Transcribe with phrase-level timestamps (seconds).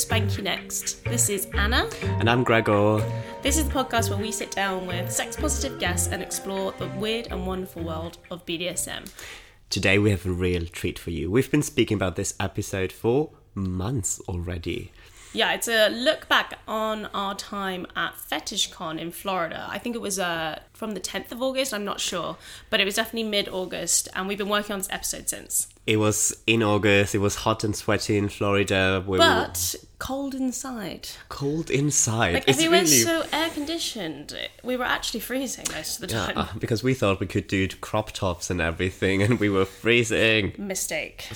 [0.00, 1.04] spanky next.
[1.04, 1.86] This is Anna.
[2.02, 3.04] And I'm Gregor.
[3.42, 6.88] This is the podcast where we sit down with sex positive guests and explore the
[6.88, 9.12] weird and wonderful world of BDSM.
[9.68, 11.30] Today we have a real treat for you.
[11.30, 14.90] We've been speaking about this episode for months already.
[15.32, 19.64] Yeah, it's a look back on our time at FetishCon in Florida.
[19.70, 22.36] I think it was uh, from the 10th of August, I'm not sure,
[22.68, 25.68] but it was definitely mid August, and we've been working on this episode since.
[25.86, 29.02] It was in August, it was hot and sweaty in Florida.
[29.06, 31.08] Where But cold inside.
[31.28, 32.34] cold inside.
[32.34, 36.32] Like It's everywhere's really- so air conditioned, we were actually freezing most of the time.
[36.36, 40.54] Yeah, because we thought we could do crop tops and everything, and we were freezing.
[40.58, 41.28] Mistake.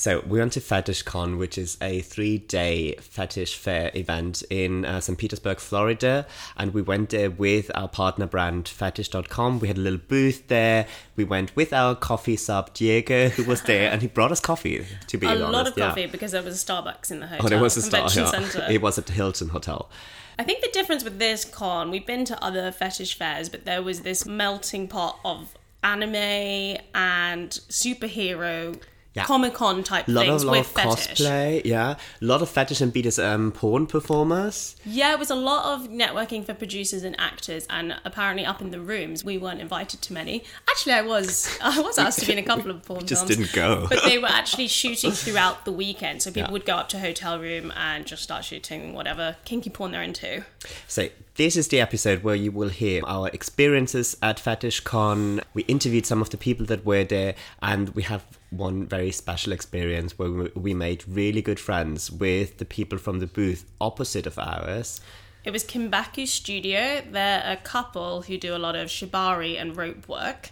[0.00, 5.18] So we went to FetishCon, which is a three-day fetish fair event in uh, St.
[5.18, 6.26] Petersburg, Florida,
[6.56, 9.58] and we went there with our partner brand Fetish.com.
[9.60, 10.86] We had a little booth there.
[11.16, 14.86] We went with our coffee sub Diego, who was there, and he brought us coffee.
[15.08, 15.88] To be A honest, lot of yeah.
[15.88, 17.44] coffee because there was a Starbucks in the hotel.
[17.44, 18.08] Oh, there was a star.
[18.08, 18.48] convention Yeah.
[18.48, 18.66] center.
[18.72, 19.90] It was at the Hilton Hotel.
[20.38, 23.82] I think the difference with this con, we've been to other fetish fairs, but there
[23.82, 25.52] was this melting pot of
[25.84, 28.80] anime and superhero
[29.14, 29.24] Yeah.
[29.24, 31.20] Comic Con type lot things of, lot with of fetish.
[31.20, 31.90] cosplay, yeah.
[31.90, 34.76] A lot of fetish and BDSM um, porn performers.
[34.84, 38.70] Yeah, it was a lot of networking for producers and actors, and apparently up in
[38.70, 40.44] the rooms, we weren't invited to many.
[40.68, 41.58] Actually, I was.
[41.62, 43.86] I was asked to be in a couple of porn just films, didn't go.
[43.88, 46.52] but they were actually shooting throughout the weekend, so people Yeah.
[46.52, 50.44] would go up to hotel room and just start shooting whatever kinky porn they're into.
[50.86, 51.08] So
[51.40, 55.40] this is the episode where you will hear our experiences at FetishCon.
[55.54, 59.50] We interviewed some of the people that were there, and we have one very special
[59.54, 64.26] experience where we, we made really good friends with the people from the booth opposite
[64.26, 65.00] of ours.
[65.42, 67.00] It was Kinbaku Studio.
[67.10, 70.50] They're a couple who do a lot of shibari and rope work.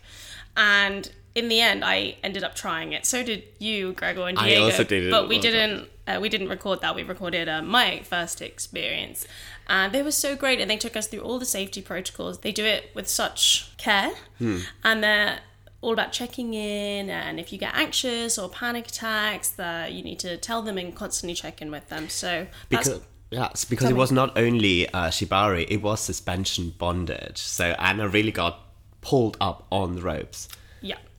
[0.56, 3.05] And in the end, I ended up trying it.
[3.05, 4.64] So did you, Gregor and I Diego.
[4.64, 5.89] also did it But we didn't.
[6.06, 6.97] Uh, we didn't record that.
[6.97, 9.27] We recorded uh, my first experience,
[9.69, 10.61] and they were so great.
[10.61, 12.39] And they took us through all the safety protocols.
[12.41, 14.59] They do it with such care, Hmm.
[14.84, 15.41] and they're
[15.81, 17.09] all about checking in.
[17.11, 20.95] And if you get anxious or panic attacks, that you need to tell them and
[20.95, 22.09] constantly check in with them.
[22.09, 27.39] So that's Because yes, because it was not only uh, shibari, it was suspension bondage.
[27.39, 28.61] So Anna really got
[29.03, 30.49] pulled up on the ropes.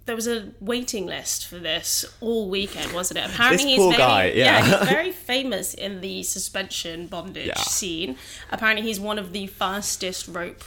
[0.10, 3.26] Yeah, there was a waiting list for this all weekend, wasn't it?
[3.30, 4.64] Apparently, This he's poor very, guy, yeah.
[4.80, 7.58] he's very famous in the suspension bondage Yeah.
[7.60, 8.18] scene.
[8.52, 10.64] Apparently, he's one of the fastest rope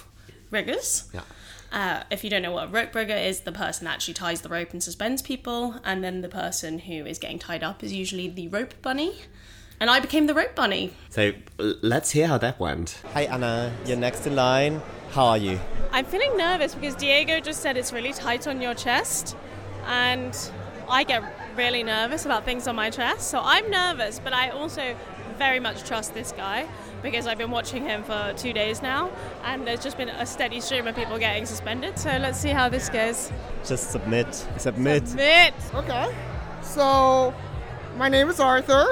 [0.50, 1.10] riggers.
[1.12, 1.22] Yeah.
[1.72, 4.42] Uh, if you don't know what a rope rigger is, the person that actually ties
[4.42, 7.92] the rope and suspends people, and then the person who is getting tied up is
[7.92, 9.12] usually the rope bunny.
[9.80, 10.92] And I became the rope bunny.
[11.08, 13.00] So let's hear how that went.
[13.14, 14.80] Hi Anna, you're next in line.
[15.12, 15.60] How are you?
[15.90, 19.36] I'm feeling nervous because Diego just said it's really tight on your chest,
[19.86, 20.34] and
[20.88, 21.22] I get
[21.54, 23.28] really nervous about things on my chest.
[23.28, 24.96] So I'm nervous, but I also
[25.36, 26.66] very much trust this guy
[27.02, 29.10] because I've been watching him for two days now,
[29.44, 31.98] and there's just been a steady stream of people getting suspended.
[31.98, 33.30] So let's see how this goes.
[33.66, 34.34] Just submit.
[34.56, 35.08] Submit.
[35.08, 35.52] Submit.
[35.74, 36.16] Okay.
[36.62, 37.34] So,
[37.98, 38.86] my name is Arthur.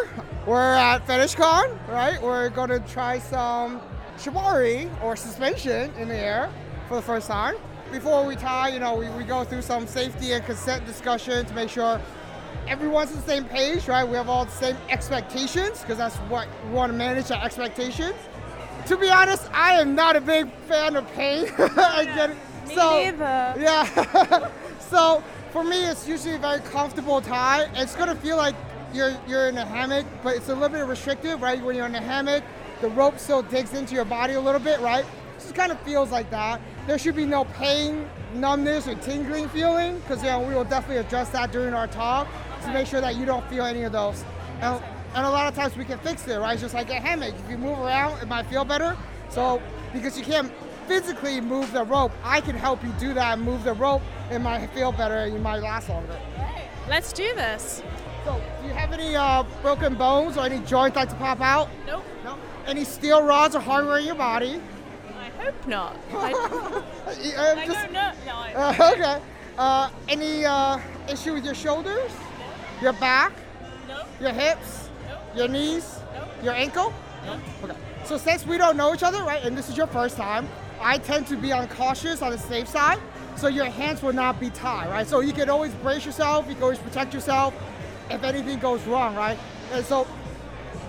[0.47, 2.21] We're at FetishCon, right?
[2.21, 3.81] We're gonna try some
[4.21, 6.51] shibari or suspension in the air
[6.89, 7.55] for the first time.
[7.91, 11.55] Before we tie, you know, we, we go through some safety and consent discussion to
[11.55, 12.01] make sure
[12.69, 14.05] everyone's on the same page, right?
[14.05, 18.15] We have all the same expectations because that's what we want to manage our expectations.
[18.87, 21.51] To be honest, I am not a big fan of pain.
[21.59, 22.37] I get it.
[22.69, 23.55] Me so, neither.
[23.59, 24.51] yeah.
[24.91, 27.69] so for me, it's usually a very comfortable tie.
[27.75, 28.55] It's gonna feel like
[28.93, 31.63] you're you're in a hammock, but it's a little bit restrictive, right?
[31.63, 32.45] When you're in a hammock,
[32.81, 35.05] the rope still digs into your body a little bit, right?
[35.39, 36.61] Just kind of feels like that.
[36.87, 41.31] There should be no pain, numbness, or tingling feeling, because know we will definitely address
[41.31, 42.29] that during our talk
[42.65, 44.25] to make sure that you don't feel any of those.
[44.61, 44.83] And,
[45.15, 46.53] and a lot of times we can fix it, right?
[46.53, 47.35] It's just like a hammock.
[47.45, 48.97] If you move around, it might feel better.
[49.29, 49.63] So
[49.93, 50.53] because you can't
[50.87, 54.03] physically move the rope, I can help you do that and move the rope.
[54.31, 56.19] It might feel better and you might last longer.
[56.89, 57.83] Let's do this.
[58.25, 61.69] So, do you have any uh, broken bones or any joints like to pop out?
[61.87, 62.05] Nope.
[62.25, 62.37] No.
[62.67, 64.61] Any steel rods or hardware in your body?
[65.19, 65.97] I hope not.
[66.13, 68.13] I, Uh, I just- don't know.
[68.27, 69.23] No, I, Uh, okay.
[69.59, 70.79] Uh, any uh,
[71.09, 72.11] issue with your shoulders,
[72.81, 73.33] your back,
[73.89, 74.03] no.
[74.21, 74.89] your hips,
[75.37, 76.29] your knees, Nope.
[76.45, 76.93] your ankle?
[77.27, 77.39] No.
[77.65, 77.75] Okay.
[78.05, 80.49] So since we don't know each other, right, and this is your first time,
[80.81, 82.99] I tend to be on cautious on the safe side.
[83.37, 85.07] So your hands will not be tied, right?
[85.07, 86.47] So you can always brace yourself.
[86.49, 87.53] You can always protect yourself
[88.11, 89.39] if anything goes wrong, right?
[89.73, 90.07] And so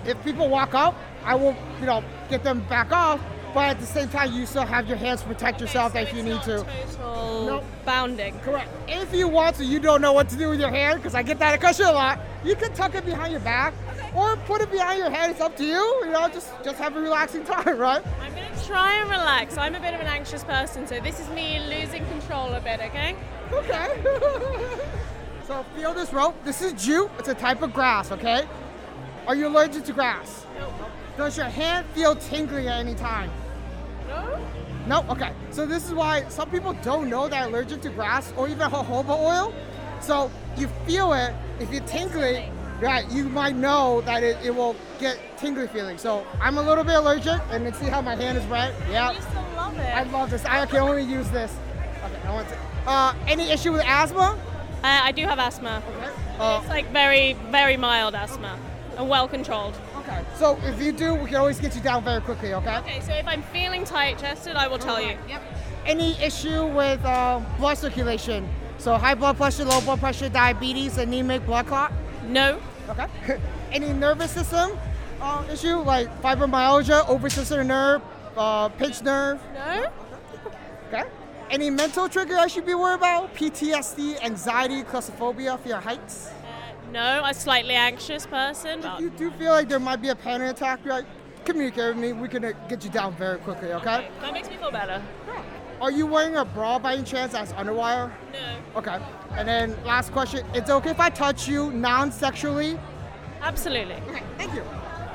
[0.05, 3.19] if people walk up, I will, you know, get them back off.
[3.53, 6.13] But at the same time, you still have your hands to protect yourself so if
[6.13, 6.65] you need not to.
[6.95, 7.63] Total Nope.
[7.83, 8.39] bounding.
[8.39, 8.69] Correct.
[8.87, 11.21] If you want to, you don't know what to do with your hand, because I
[11.21, 12.19] get that question a lot.
[12.45, 13.73] You can tuck it behind your back.
[14.15, 15.29] or put it behind your head.
[15.31, 15.83] It's up to you.
[16.05, 18.01] You know, just just have a relaxing time, right?
[18.21, 19.57] I'm gonna try and relax.
[19.57, 22.79] I'm a bit of an anxious person, so this is me losing control a bit,
[22.81, 23.15] okay?
[23.53, 24.01] Okay.
[25.47, 26.35] so feel this rope.
[26.45, 27.09] This is jute.
[27.19, 28.11] It's a type of grass.
[28.11, 28.47] Okay.
[29.27, 30.45] Are you allergic to grass?
[30.57, 30.73] No.
[31.17, 33.29] Does your hand feel tingly at any time?
[34.07, 34.39] No?
[34.87, 35.05] No?
[35.09, 35.31] Okay.
[35.51, 39.09] So this is why some people don't know they're allergic to grass or even jojoba
[39.19, 39.53] oil.
[39.99, 42.49] So you feel it, if you're tingly,
[42.79, 45.97] right, you might know that it, it will get tingly feeling.
[45.97, 48.73] So I'm a little bit allergic and then see how my hand is red?
[48.87, 49.11] I Yeah.
[49.11, 49.95] used to love it.
[49.95, 50.43] I love this.
[50.45, 51.53] I can only use this.
[52.03, 52.55] Okay, I want to.
[52.87, 54.35] Uh, any issue with asthma?
[54.83, 55.83] Uh, I do have asthma.
[55.87, 56.09] Okay.
[56.39, 58.57] Uh, It's like very, very mild asthma
[58.97, 59.75] and well controlled.
[60.41, 62.77] So if you do, we can always get you down very quickly, okay?
[62.77, 65.15] Okay, so if I'm feeling tight chested, I will tell you.
[65.29, 65.43] Yep.
[65.85, 68.49] Any issue with uh, blood circulation?
[68.79, 71.93] So high blood pressure, low blood pressure, diabetes, anemic blood clot?
[72.25, 72.59] No.
[72.89, 73.05] Okay.
[73.71, 74.71] Any nervous system
[75.21, 78.01] uh, issue like fibromyalgia, oversensitive nerve,
[78.35, 79.39] uh, pinched nerve?
[79.53, 79.91] No?
[80.87, 81.03] Okay.
[81.51, 83.35] Any mental trigger I should be worried about?
[83.35, 86.31] PTSD, anxiety, claustrophobia, fear of heights?
[86.91, 88.83] No, a slightly anxious person.
[88.83, 91.05] If you do feel like there might be a panic attack, right,
[91.45, 92.11] communicate with me.
[92.11, 94.09] We can uh, get you down very quickly, okay?
[94.19, 95.01] That makes me feel better.
[95.79, 98.11] Are you wearing a bra by any chance that's underwire?
[98.33, 98.79] No.
[98.79, 98.99] Okay.
[99.31, 102.77] And then last question, it's okay if I touch you non-sexually?
[103.41, 103.95] Absolutely.
[104.09, 104.63] Okay, thank you.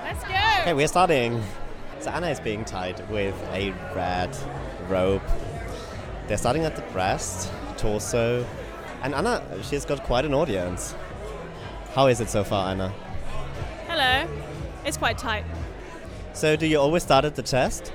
[0.02, 0.34] Let's go.
[0.62, 1.42] Okay, we're starting.
[2.00, 4.36] So Anna is being tied with a red
[4.88, 5.22] rope.
[6.26, 8.46] They're starting at the breast, torso,
[9.02, 10.94] and Anna, she's got quite an audience.
[11.96, 12.92] How is it so far, Anna?
[13.88, 14.28] Hello.
[14.84, 15.46] It's quite tight.
[16.34, 17.90] So, do you always start at the chest?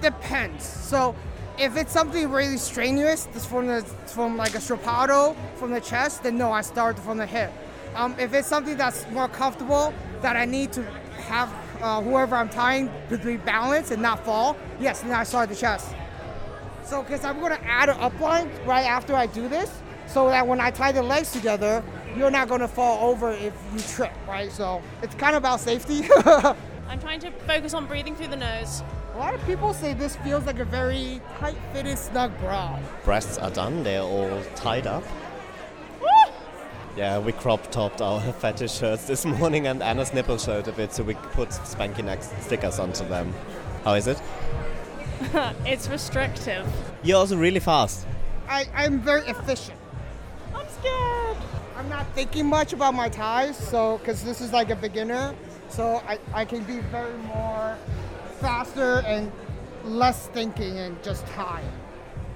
[0.00, 0.64] Depends.
[0.64, 1.16] So,
[1.58, 6.22] if it's something really strenuous, that's from the from like a strappado from the chest,
[6.22, 7.50] then no, I start from the hip.
[7.96, 9.92] Um, if it's something that's more comfortable,
[10.22, 10.84] that I need to
[11.26, 15.48] have uh, whoever I'm tying to be balanced and not fall, yes, then I start
[15.48, 15.92] the chest.
[16.84, 19.72] So, because I'm going to add an upline right after I do this,
[20.06, 21.82] so that when I tie the legs together,
[22.16, 24.50] you're not going to fall over if you trip, right?
[24.50, 26.02] So, it's kind of about safety.
[26.88, 28.82] I'm trying to focus on breathing through the nose.
[29.14, 32.78] A lot of people say this feels like a very tight fitted snug bra.
[33.04, 35.04] Breasts are done, they're all tied up.
[36.96, 40.92] Yeah, we crop topped our fetish shirts this morning and Anna's nipple showed a bit,
[40.92, 43.32] so we put Spanky Next stickers onto them.
[43.84, 44.20] How is it?
[45.66, 46.66] It's restrictive.
[47.02, 48.06] You're also really fast.
[48.48, 49.78] I, I'm very efficient.
[50.54, 51.36] I'm scared.
[51.80, 55.34] I'm not thinking much about my ties, so because this is like a beginner,
[55.70, 57.74] so I, I can be very more
[58.38, 59.32] faster and
[59.84, 61.64] less thinking and just tie.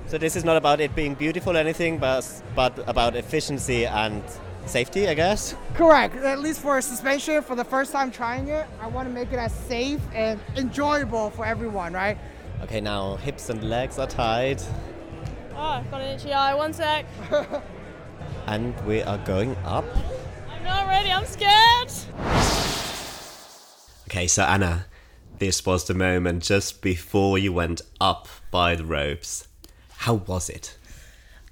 [0.07, 2.25] So this is not about it being beautiful or anything, but
[2.55, 4.23] but about efficiency and
[4.65, 5.55] safety, I guess.
[5.75, 6.17] Correct.
[6.17, 9.31] At least for a suspension, for the first time trying it, I want to make
[9.31, 12.17] it as safe and enjoyable for everyone, right?
[12.63, 14.63] Okay, now hips and legs are tied,
[15.57, 16.55] Oh, got an itchy eye.
[16.55, 17.05] One sec.
[18.47, 19.85] and we are going up.
[20.51, 21.11] I'm not ready.
[21.11, 21.91] I'm scared.
[24.09, 24.87] Okay, so Anna,
[25.39, 29.49] this was the moment just before you went up by the ropes.
[29.99, 30.77] How was it?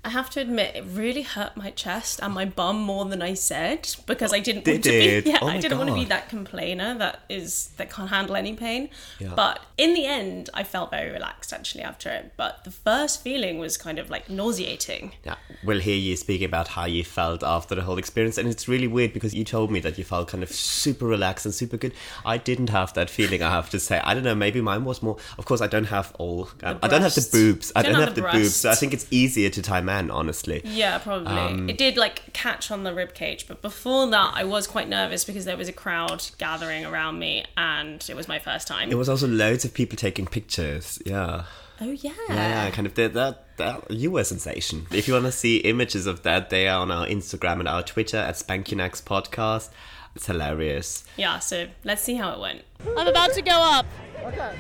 [0.04, 3.35] I have to admit, it really hurt my chest and my bum more than I
[3.35, 5.30] said because I didn't Did want to be.
[5.30, 8.54] Yeah, Oh I didn't want to be that complainer that is that can't handle any
[8.54, 8.88] pain.
[9.21, 9.35] Yeah.
[9.37, 12.32] But in the end, I felt very relaxed actually after it.
[12.37, 15.12] But the first feeling was kind of like nauseating.
[15.25, 18.66] Yeah, we'll hear you speaking about how you felt after the whole experience, and it's
[18.66, 21.76] really weird because you told me that you felt kind of super relaxed and super
[21.76, 21.92] good.
[22.26, 23.40] I didn't have that feeling.
[23.40, 24.35] I have to say, I don't know.
[24.35, 25.16] Maybe mine was more.
[25.38, 26.49] Of course, I don't have all.
[26.64, 27.71] Um, I don't have the boobs.
[27.76, 29.80] I Don't don't have have the the boobs, so I think it's easier to tie
[29.92, 30.11] man.
[30.11, 31.32] Honestly, Yeah, probably.
[31.38, 35.25] Um, it did like catch on the ribcage, but before that, I was quite nervous
[35.25, 38.90] because there was a crowd gathering around me, and it was my first time.
[38.90, 41.00] it was also loads of people taking pictures.
[41.04, 41.44] Yeah.
[41.80, 42.12] oh yeah.
[42.28, 44.87] Yeah, yeah, kind of that, that, that you were a sensation.
[44.90, 47.82] If you want to see images of that, they are on our Instagram and our
[47.82, 49.70] Twitter at SpankyNext Podcast.
[50.14, 51.04] It's hilarious.
[51.16, 52.62] Yeah, So let's see how it went.
[52.99, 53.87] I'm about to go up.
[54.25, 54.52] Okay.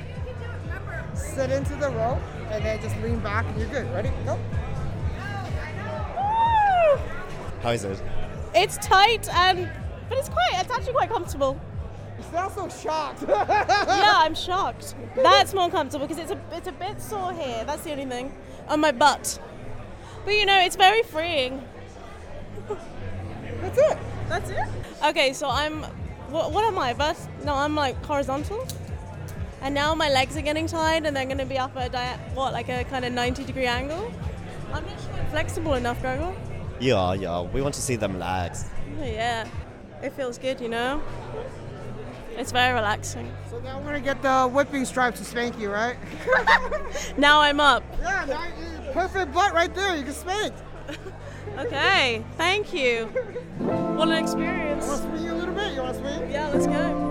[1.14, 2.18] Sit into the rope
[2.50, 3.92] and then just lean back and you're good.
[3.92, 4.10] Ready?
[4.24, 4.38] Go.
[7.62, 8.02] How is it?
[8.54, 9.70] It's tight and,
[10.08, 10.50] but it's quite.
[10.54, 11.58] It's actually quite comfortable.
[12.18, 13.22] You sound so shocked.
[13.28, 14.94] yeah, I'm shocked.
[15.16, 17.64] That's more comfortable because it's a it's a bit sore here.
[17.64, 18.34] That's the only thing
[18.68, 19.38] on my butt.
[20.24, 21.62] But you know, it's very freeing.
[23.60, 23.98] That's it.
[24.28, 24.58] That's it.
[25.04, 25.84] Okay, so I'm.
[26.30, 26.92] What, what am I?
[26.94, 28.66] Vert- no, I'm like horizontal.
[29.60, 31.90] And now my legs are getting tired and they're going to be up at a
[31.90, 34.10] dia- what, like a kind of 90 degree angle.
[34.72, 36.34] I'm not sure I'm flexible enough, Gregor.
[36.82, 37.42] Yeah, yeah.
[37.42, 38.64] We want to see them legs.
[39.00, 39.46] Yeah,
[40.02, 41.00] it feels good, you know.
[42.36, 43.30] It's very relaxing.
[43.50, 45.96] So now we're gonna get the whipping stripe to spank you, right?
[47.16, 47.84] Now I'm up.
[48.00, 49.94] yeah, now you- perfect butt right there.
[49.96, 50.54] You can spank.
[51.58, 53.06] Okay, thank you.
[53.58, 54.86] What an experience.
[54.86, 55.74] Want to swing you a little bit?
[55.74, 56.30] You want to swing?
[56.30, 57.01] Yeah, let's go.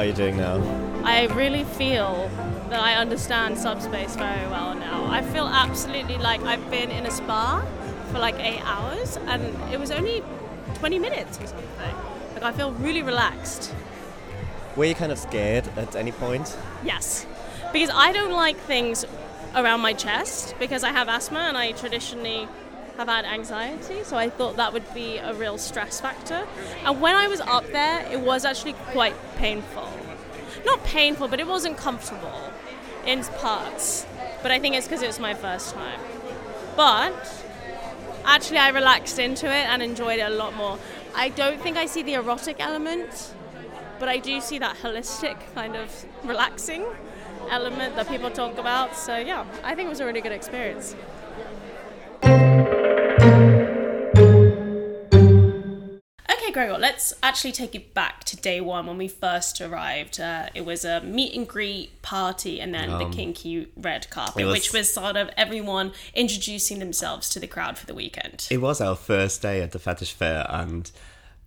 [0.00, 0.56] How are you doing now?
[1.04, 2.30] I really feel
[2.70, 5.04] that I understand subspace very well now.
[5.10, 7.62] I feel absolutely like I've been in a spa
[8.10, 10.22] for like eight hours and it was only
[10.76, 11.68] 20 minutes or something.
[12.32, 13.74] Like I feel really relaxed.
[14.74, 16.56] Were you kind of scared at any point?
[16.82, 17.26] Yes.
[17.70, 19.04] Because I don't like things
[19.54, 22.48] around my chest because I have asthma and I traditionally
[22.96, 26.46] have had anxiety, so I thought that would be a real stress factor.
[26.84, 29.88] And when I was up there, it was actually quite painful.
[30.64, 32.52] Not painful, but it wasn't comfortable
[33.06, 34.06] in parts.
[34.42, 36.00] But I think it's because it was my first time.
[36.76, 37.44] But
[38.24, 40.78] actually, I relaxed into it and enjoyed it a lot more.
[41.14, 43.34] I don't think I see the erotic element
[44.00, 46.84] but I do see that holistic kind of relaxing
[47.50, 48.96] element that people talk about.
[48.96, 50.96] So yeah, I think it was a really good experience.
[56.50, 60.18] Okay, Gregor, let's actually take it back to day one when we first arrived.
[60.18, 64.54] Uh, it was a meet and greet party and then the kinky red carpet, was-
[64.54, 68.48] which was sort of everyone introducing themselves to the crowd for the weekend.
[68.50, 70.90] It was our first day at the fetish fair, and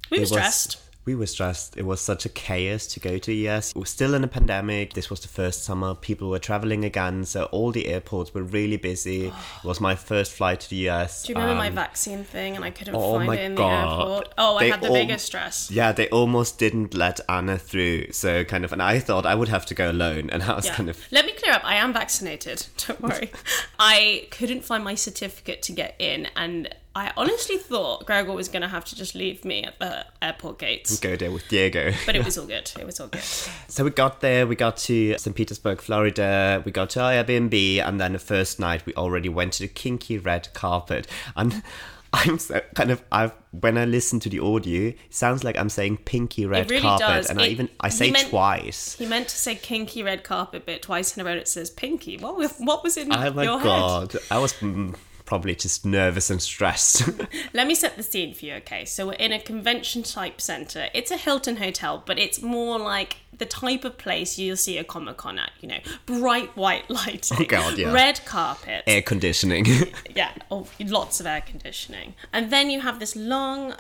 [0.10, 0.78] we were was- stressed.
[1.06, 1.76] We were stressed.
[1.76, 3.76] It was such a chaos to go to US.
[3.76, 4.94] We were still in a pandemic.
[4.94, 5.96] This was the first summer.
[5.96, 9.26] People were traveling again, so all the airports were really busy.
[9.28, 9.34] it
[9.66, 11.24] was my first flight to the US.
[11.24, 13.56] Do you remember my um, vaccine thing and I couldn't oh find my it in
[13.56, 13.68] God.
[13.70, 14.34] the airport?
[14.38, 15.70] Oh, I had the all- biggest stress.
[15.70, 18.12] Yeah, they almost didn't let Anna through.
[18.14, 20.68] So kind of, and I thought I would have to go alone, and I was
[20.68, 20.76] Yeah.
[20.76, 21.66] kind of Let me clear up.
[21.66, 22.66] I am vaccinated.
[22.88, 23.30] Don't worry.
[23.80, 28.62] I couldn't find my certificate to get in, and I honestly thought Gregor was going
[28.62, 31.00] to have to just leave me at the airport gates.
[31.00, 31.92] go there with Diego.
[32.06, 32.72] But it was all good.
[32.80, 33.24] It was all good.
[33.24, 35.36] So we got there, we got to St.
[35.36, 39.54] Petersburg, Florida, we got to our Airbnb, and then the first night we already went
[39.54, 41.08] to the kinky red carpet.
[41.36, 41.64] And
[42.14, 45.70] I'm so kind of I've when I listen to the audio, it sounds like I'm
[45.70, 47.30] saying pinky red really carpet, does.
[47.32, 48.96] and I even I say meant- twice.
[49.00, 52.18] He meant to say kinky red carpet, but twice in a row it says pinky.
[52.20, 53.66] What was what was in Oh my your head?
[53.66, 54.96] god, I was mm,
[55.34, 57.10] probably just nervous and stressed.
[57.56, 58.86] Let me set the scene for you, okay?
[58.86, 60.90] So we're in a convention type center.
[60.94, 64.84] It's a Hilton hotel, but it's more like the type of place you'll see a
[64.84, 67.92] Comic Con at, you know, bright white lighting, Oh, God, yeah.
[67.92, 69.66] red carpet, Air conditioning.
[70.16, 72.14] yeah, oh, lots of air conditioning.
[72.32, 73.74] And then you have this long,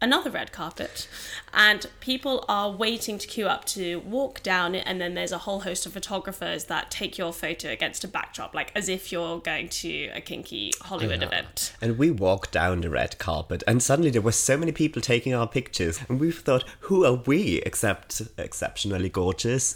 [0.00, 1.08] another red carpet,
[1.52, 4.84] and people are waiting to queue up to walk down it.
[4.86, 8.54] And then there's a whole host of photographers that take your photo against a backdrop,
[8.54, 11.72] like as if you're going to a kinky Hollywood event.
[11.80, 15.34] And we walked down the red carpet, and suddenly there were so many people taking
[15.34, 19.74] our pictures, and we thought, who are we except exceptionally gorgeous?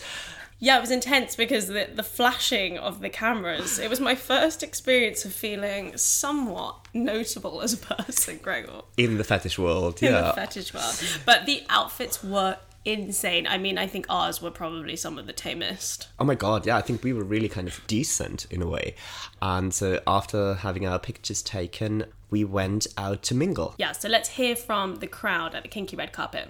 [0.65, 3.79] Yeah, it was intense because the, the flashing of the cameras.
[3.79, 9.25] It was my first experience of feeling somewhat notable as a person, Gregor, In the
[9.25, 10.33] fetish world, in the yeah.
[10.33, 11.05] fetish world.
[11.27, 12.57] But the outfits were
[12.87, 13.47] insane.
[13.47, 16.09] I mean, I think ours were probably some of the tamest.
[16.19, 18.95] Oh my god, yeah, I think we were really kind of decent in a way.
[19.43, 23.75] And so after having our pictures taken, we went out to mingle.
[23.77, 26.49] Yeah, so let's hear from the crowd at the kinky red carpet.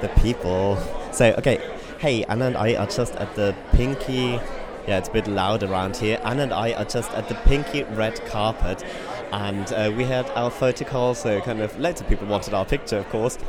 [0.00, 0.76] The people.
[1.12, 1.60] So, okay,
[2.00, 4.40] hey, Anna and I are just at the pinky.
[4.88, 6.18] Yeah, it's a bit loud around here.
[6.24, 8.82] Anna and I are just at the pinky red carpet.
[9.32, 12.64] And uh, we had our photo call, so kind of loads of people wanted our
[12.64, 13.38] picture, of course.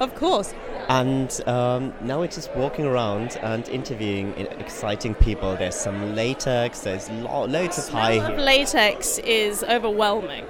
[0.00, 0.54] Of course.
[0.88, 5.54] And um, now we're just walking around and interviewing exciting people.
[5.56, 10.46] There's some latex, there's lo- loads of high of latex is overwhelming,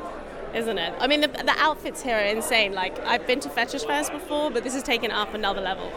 [0.54, 0.94] isn't it?
[1.00, 2.74] I mean, the, the outfits here are insane.
[2.74, 5.90] Like, I've been to fetish fairs before, but this is taken up another level.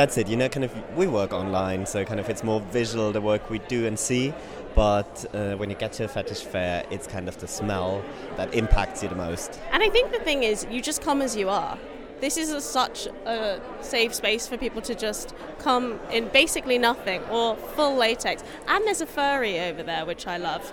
[0.00, 3.12] That's it, you know, kind of we work online, so kind of it's more visual
[3.12, 4.32] the work we do and see.
[4.74, 8.02] But uh, when you get to a fetish fair, it's kind of the smell
[8.38, 9.60] that impacts you the most.
[9.72, 11.76] And I think the thing is, you just come as you are.
[12.18, 17.22] This is a, such a safe space for people to just come in basically nothing
[17.24, 18.42] or full latex.
[18.68, 20.72] And there's a furry over there, which I love.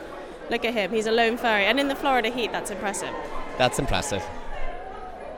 [0.50, 1.66] Look at him, he's a lone furry.
[1.66, 3.14] And in the Florida heat, that's impressive.
[3.58, 4.24] That's impressive.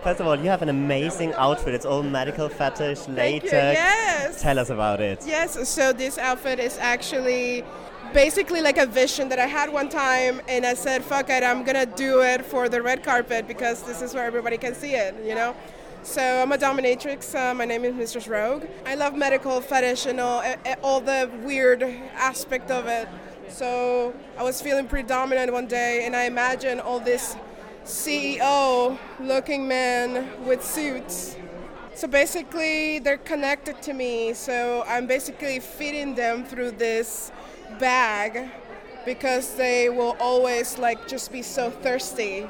[0.04, 1.74] First of all, you have an amazing outfit.
[1.74, 3.50] It's all medical fetish, Thank you.
[3.52, 3.52] latex.
[3.52, 4.42] Yes.
[4.42, 5.24] Tell us about it.
[5.26, 7.66] Yes, so this outfit is actually
[8.14, 11.64] basically like a vision that I had one time, and I said, fuck it, I'm
[11.66, 15.16] gonna do it for the red carpet because this is where everybody can see it,
[15.24, 15.54] you know?
[16.04, 17.36] So I'm a dominatrix.
[17.36, 18.64] Uh, my name is Mistress Rogue.
[18.86, 21.84] I love medical fetish and all, eh, eh, all the weird
[22.16, 23.10] aspect of it.
[23.50, 27.36] So I was feeling pretty dominant one day, and I imagine all this
[27.90, 31.36] CEO looking men with suits.
[31.96, 34.34] So basically, they're connected to me.
[34.34, 37.32] So I'm basically feeding them through this
[37.80, 38.48] bag
[39.06, 42.48] because they will always like just be so thirsty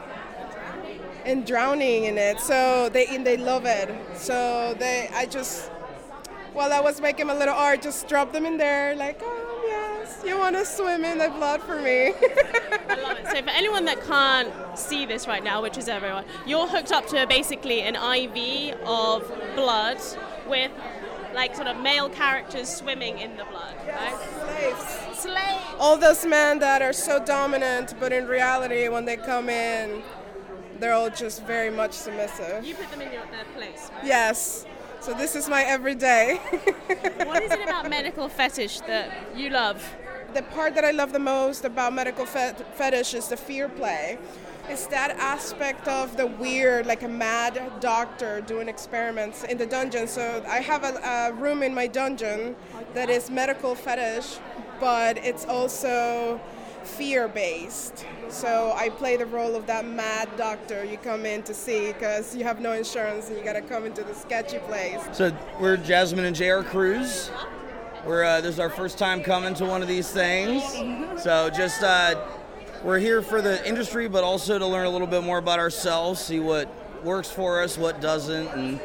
[1.23, 2.41] and drowning in it.
[2.41, 3.89] So they and they love it.
[4.17, 5.69] So they I just
[6.51, 10.23] while I was making my little art, just drop them in there like oh yes,
[10.25, 12.13] you want to swim in the blood for me.
[12.89, 13.27] I love it.
[13.27, 17.07] So for anyone that can't see this right now, which is everyone, you're hooked up
[17.07, 19.99] to basically an IV of blood
[20.47, 20.71] with
[21.33, 24.17] like sort of male characters swimming in the blood, right?
[24.57, 25.19] Slaves.
[25.19, 25.61] Slave.
[25.79, 30.01] All those men that are so dominant, but in reality, when they come in,
[30.79, 32.65] they're all just very much submissive.
[32.65, 34.05] You put them in your, their place, right?
[34.05, 34.65] Yes.
[35.01, 36.37] So this is my everyday.
[37.25, 39.81] What is it about medical fetish that you love?
[40.33, 44.19] the part that I love the most about medical fet- fetish is the fear play.
[44.67, 50.07] It's that aspect of the weird, like a mad doctor doing experiments in the dungeon.
[50.07, 52.55] So I have a, a room in my dungeon
[52.93, 54.37] that is medical fetish,
[54.79, 56.39] but it's also
[56.89, 58.05] fear based.
[58.29, 62.35] So I play the role of that mad doctor you come in to see because
[62.35, 64.99] you have no insurance and you gotta come into the sketchy place.
[65.13, 67.31] So we're Jasmine and JR Cruz.
[68.05, 70.63] We're uh, this is our first time coming to one of these things.
[71.21, 72.21] So just uh,
[72.83, 76.19] we're here for the industry, but also to learn a little bit more about ourselves,
[76.19, 78.79] see what works for us, what doesn't, and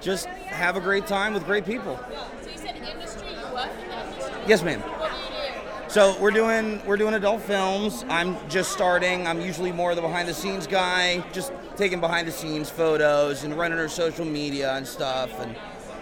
[0.00, 1.98] just have a great time with great people.
[2.42, 4.42] So you said industry, you work in the industry?
[4.46, 4.80] Yes, ma'am.
[4.80, 5.77] What do you do?
[5.88, 8.04] So we're doing we're doing adult films.
[8.10, 9.26] I'm just starting.
[9.26, 13.44] I'm usually more of the behind the scenes guy, just taking behind the scenes photos
[13.44, 15.30] and running her social media and stuff.
[15.40, 15.56] And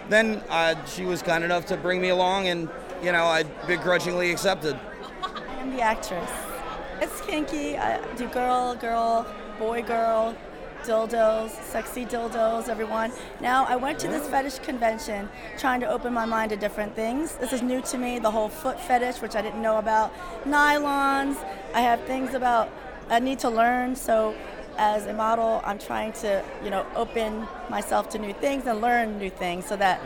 [0.09, 2.69] then uh, she was kind enough to bring me along, and
[3.01, 4.77] you know I begrudgingly accepted.
[5.57, 6.31] I'm the actress.
[6.99, 7.77] It's kinky.
[7.77, 9.25] I do girl, girl,
[9.57, 10.35] boy, girl,
[10.87, 13.11] dildos, sexy dildos, everyone.
[13.41, 17.35] Now, I went to this fetish convention trying to open my mind to different things.
[17.35, 20.13] This is new to me, the whole foot fetish, which I didn't know about.
[20.45, 21.35] Nylons.
[21.73, 22.69] I have things about
[23.09, 23.95] I need to learn.
[23.95, 24.33] So,
[24.77, 29.17] as a model, I'm trying to, you know, open myself to new things and learn
[29.17, 29.99] new things so that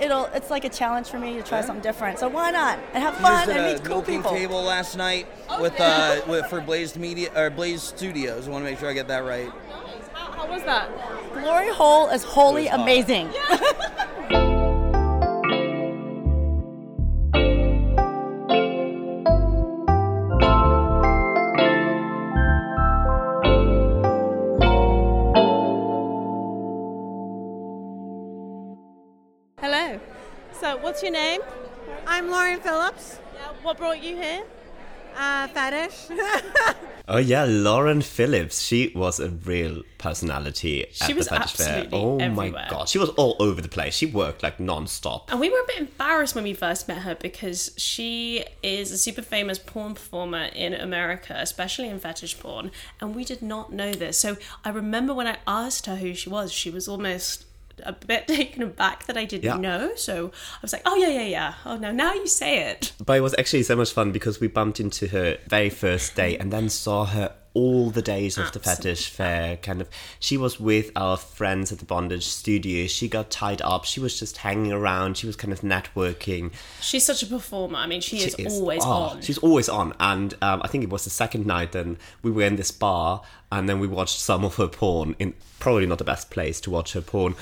[0.00, 2.18] it'll it's like a challenge for me to try something different.
[2.18, 2.78] So why not?
[2.92, 4.30] And have fun and meet cool people.
[4.32, 5.26] table last night
[5.60, 8.48] with uh with, for Blazed Media or Blaze Studios.
[8.48, 9.50] I want to make sure I get that right.
[10.18, 10.90] How, how was that?
[11.32, 13.30] Glory hole is wholly It was amazing.
[29.60, 30.00] Hello.
[30.52, 31.42] So what's your name?
[32.08, 34.42] I'm Lauren Phillips, Yeah, what brought you here?
[35.16, 36.08] Uh, fetish.
[37.10, 38.60] Oh yeah, Lauren Phillips.
[38.60, 41.66] She was a real personality at She the was fetish fair.
[41.84, 43.94] absolutely Oh my god, she was all over the place.
[43.94, 45.30] She worked like non-stop.
[45.32, 48.98] And we were a bit embarrassed when we first met her because she is a
[48.98, 53.92] super famous porn performer in America, especially in fetish porn, and we did not know
[53.94, 54.18] this.
[54.18, 57.46] So I remember when I asked her who she was, she was almost
[57.84, 59.56] a bit taken aback that I didn't Yeah.
[59.56, 59.92] know.
[59.96, 61.54] So I was like, "Oh yeah, yeah, yeah.
[61.64, 64.48] Oh no, now you say it." But it was actually so much fun because we
[64.48, 68.60] bumped into her very first day and then saw her all the days of the
[68.60, 69.56] fetish fair.
[69.56, 69.88] Kind of,
[70.20, 72.86] she was with our friends at the bondage studio.
[72.86, 73.84] She got tied up.
[73.84, 75.16] She was just hanging around.
[75.16, 76.52] She was kind of networking.
[76.80, 77.78] She's such a performer.
[77.78, 79.22] I mean, she, is, is- always oh, on.
[79.22, 79.92] She's always on.
[79.98, 81.72] And um, I think it was the second night.
[81.72, 85.16] Then we were in this bar, and then we watched some of her porn.
[85.18, 87.34] In probably not the best place to watch her porn,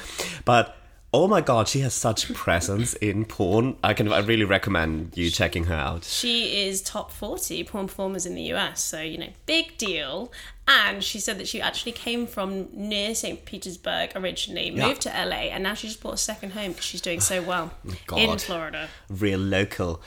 [0.45, 0.77] but.
[1.19, 3.79] Oh my god, she has such presence in porn.
[3.83, 6.05] I can I really recommend you checking her out.
[6.05, 10.31] She is top 40 porn performers in the US, so, you know, big deal.
[10.69, 13.47] And she said that she actually came from near St.
[13.47, 14.89] Petersburg originally, Yeah.
[14.89, 17.41] moved to LA, and now she just bought a second home because she's doing so
[17.51, 18.19] well oh God.
[18.19, 18.89] in Florida.
[19.09, 20.03] Real local.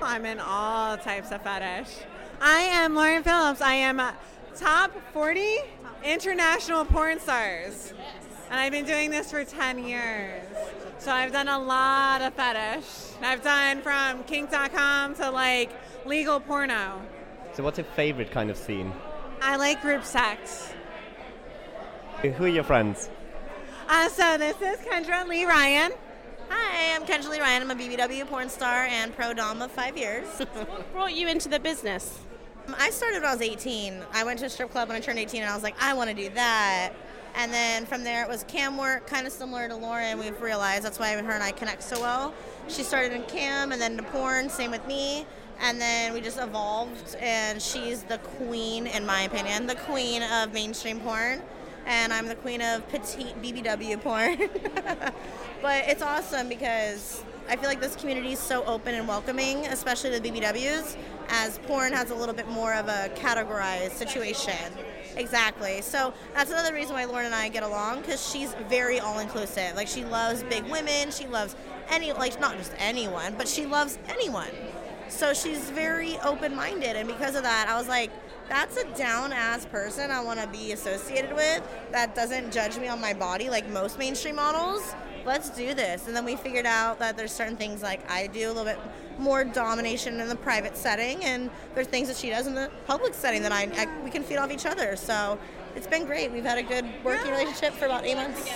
[0.00, 1.92] I'm in all types of fetish.
[2.40, 3.60] I am Lauren Phillips.
[3.60, 4.00] I am
[4.56, 5.58] top 40
[6.04, 7.92] international porn stars.
[8.54, 10.44] And I've been doing this for 10 years.
[10.98, 12.84] So I've done a lot of fetish.
[13.20, 15.72] I've done from kink.com to like
[16.06, 17.02] legal porno.
[17.54, 18.92] So, what's your favorite kind of scene?
[19.42, 20.72] I like group sex.
[22.22, 23.10] Who are your friends?
[23.88, 25.90] Uh, so this is Kendra Lee Ryan.
[26.48, 27.62] Hi, I'm Kendra Lee Ryan.
[27.62, 30.28] I'm a BBW porn star and pro dom of five years.
[30.54, 32.20] What brought you into the business?
[32.78, 34.00] I started when I was 18.
[34.12, 35.92] I went to a strip club when I turned 18 and I was like, I
[35.94, 36.92] want to do that.
[37.36, 40.18] And then from there, it was cam work, kind of similar to Lauren.
[40.18, 42.32] We've realized that's why her and I connect so well.
[42.68, 45.26] She started in cam and then into porn, same with me.
[45.60, 50.52] And then we just evolved, and she's the queen, in my opinion, the queen of
[50.52, 51.42] mainstream porn.
[51.86, 54.38] And I'm the queen of petite BBW porn.
[55.62, 60.18] but it's awesome because I feel like this community is so open and welcoming, especially
[60.18, 60.96] the BBWs,
[61.28, 64.72] as porn has a little bit more of a categorized situation.
[65.16, 65.80] Exactly.
[65.82, 69.76] So that's another reason why Lauren and I get along because she's very all inclusive.
[69.76, 71.10] Like she loves big women.
[71.10, 71.56] She loves
[71.88, 74.50] any like not just anyone, but she loves anyone.
[75.08, 78.10] So she's very open minded, and because of that, I was like,
[78.48, 82.88] that's a down ass person I want to be associated with that doesn't judge me
[82.88, 84.94] on my body like most mainstream models.
[85.24, 86.06] Let's do this.
[86.06, 88.78] And then we figured out that there's certain things like I do a little bit
[89.18, 93.14] more domination in the private setting, and there's things that she does in the public
[93.14, 94.96] setting that I, I we can feed off each other.
[94.96, 95.38] So
[95.76, 96.30] it's been great.
[96.30, 98.46] We've had a good working relationship for about eight months.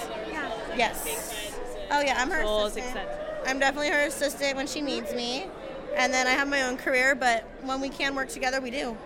[0.77, 1.55] Yes.
[1.91, 3.09] Oh yeah, I'm her assistant.
[3.47, 5.47] I'm definitely her assistant when she needs me,
[5.97, 7.15] and then I have my own career.
[7.15, 8.97] But when we can work together, we do.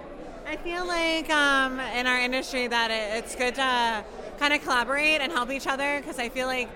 [0.47, 4.05] I feel like um, in our industry that it, it's good to
[4.39, 6.69] kind of collaborate and help each other because I feel like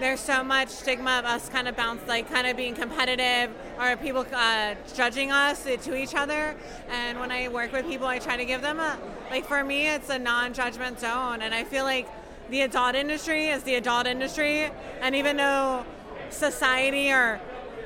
[0.00, 3.96] there's so much stigma of us kind of bounce like kind of being competitive or
[3.96, 6.56] people uh, judging us to each other.
[6.88, 8.98] And when i work with people i try to give them a
[9.30, 11.42] like for me it's a non-judgment zone.
[11.42, 12.08] And i feel like
[12.50, 14.70] the adult industry is the adult industry.
[15.00, 15.84] And even though
[16.30, 17.40] society or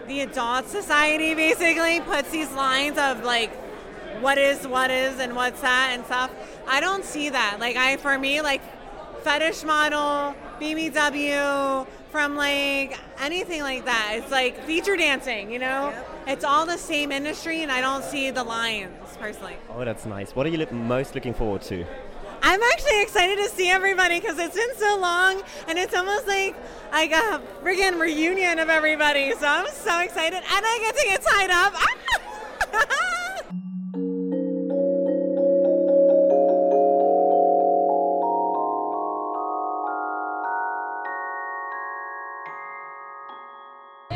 [0.07, 3.55] the adult society basically puts these lines of like
[4.23, 6.31] what is what is and what's that and stuff
[6.67, 7.59] i don't see that.
[7.61, 8.63] Like i for me like
[9.23, 14.15] fetish model bbw from like anything like that.
[14.15, 15.91] It's like feature dancing, you know?
[15.91, 16.23] Yep.
[16.29, 19.57] It's all the same industry, and I don't see the lines personally.
[19.71, 20.35] Oh, that's nice.
[20.35, 21.85] What are you most looking forward to?
[22.43, 26.55] I'm actually excited to see everybody because it's been so long, and it's almost like
[26.93, 29.33] like a friggin' reunion of everybody.
[29.33, 31.75] So I'm so excited, and I get to get tied up.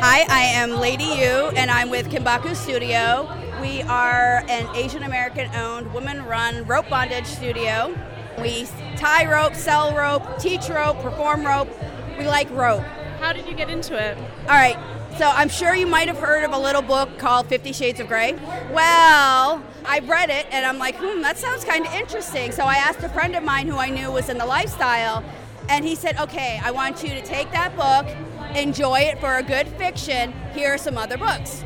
[0.05, 3.33] Hi, I am Lady Yu, and I'm with Kinbaku Studio.
[3.61, 7.97] We are an Asian American owned, woman run rope bondage studio.
[8.41, 11.69] We tie rope, sell rope, teach rope, perform rope.
[12.19, 12.83] We like rope.
[13.21, 14.19] How did you get into it?
[14.19, 14.77] All right,
[15.19, 18.09] so I'm sure you might have heard of a little book called Fifty Shades of
[18.09, 18.33] Grey.
[18.73, 22.51] Well, I read it and I'm like, hmm, that sounds kind of interesting.
[22.51, 25.23] So I asked a friend of mine who I knew was in the lifestyle,
[25.69, 28.13] and he said, okay, I want you to take that book
[28.57, 31.65] enjoy it for a good fiction, here are some other books.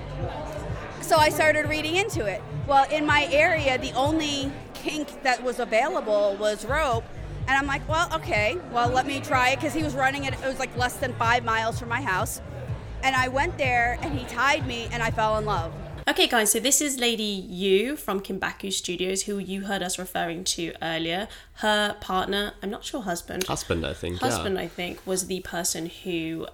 [1.00, 2.42] So I started reading into it.
[2.66, 7.04] Well, in my area, the only kink that was available was rope.
[7.48, 10.34] And I'm like, well, okay, well, let me try it because he was running it.
[10.34, 12.40] It was like less than five miles from my house.
[13.02, 15.72] And I went there and he tied me and I fell in love.
[16.08, 20.44] Okay, guys, so this is Lady Yu from Kinbaku Studios, who you heard us referring
[20.44, 21.26] to earlier.
[21.54, 23.44] Her partner, I'm not sure husband.
[23.44, 24.20] Husband, I think.
[24.20, 24.62] Husband, yeah.
[24.62, 26.46] I think, was the person who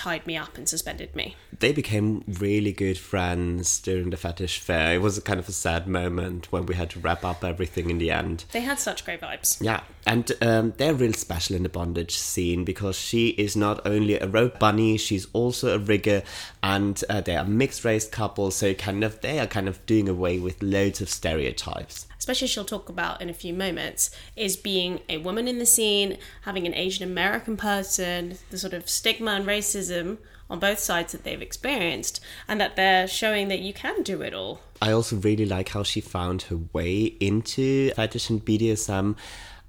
[0.00, 1.36] tied me up and suspended me.
[1.58, 4.94] They became really good friends during the fetish fair.
[4.94, 7.98] It was kind of a sad moment when we had to wrap up everything in
[7.98, 8.46] the end.
[8.52, 9.58] They had such great vibes.
[9.60, 14.18] Yeah, and um, they're real special in the bondage scene because she is not only
[14.18, 16.22] a rope bunny, she's also a rigger,
[16.62, 18.50] and uh, they are mixed race couple.
[18.50, 22.64] So kind of they are kind of doing away with loads of stereotypes especially she'll
[22.64, 26.74] talk about in a few moments, is being a woman in the scene, having an
[26.74, 32.20] Asian American person, the sort of stigma and racism on both sides that they've experienced,
[32.46, 34.60] and that they're showing that you can do it all.
[34.82, 39.16] I also really like how she found her way into fetish and BDSM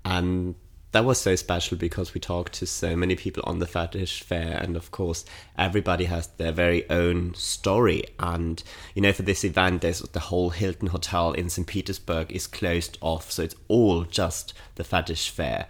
[0.04, 0.56] and
[0.92, 4.58] that was so special because we talked to so many people on the fetish fair
[4.62, 5.24] and of course
[5.58, 8.04] everybody has their very own story.
[8.20, 8.62] And
[8.94, 12.98] you know for this event there's the whole hilton hotel in st petersburg is closed
[13.02, 15.68] off so it's all just the fetish fair.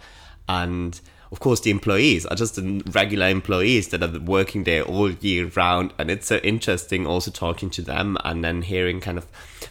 [0.48, 5.10] And of course the employees are just the regular employees that are working there all
[5.10, 9.24] year round and it's so interesting also talking to them and then hearing kind of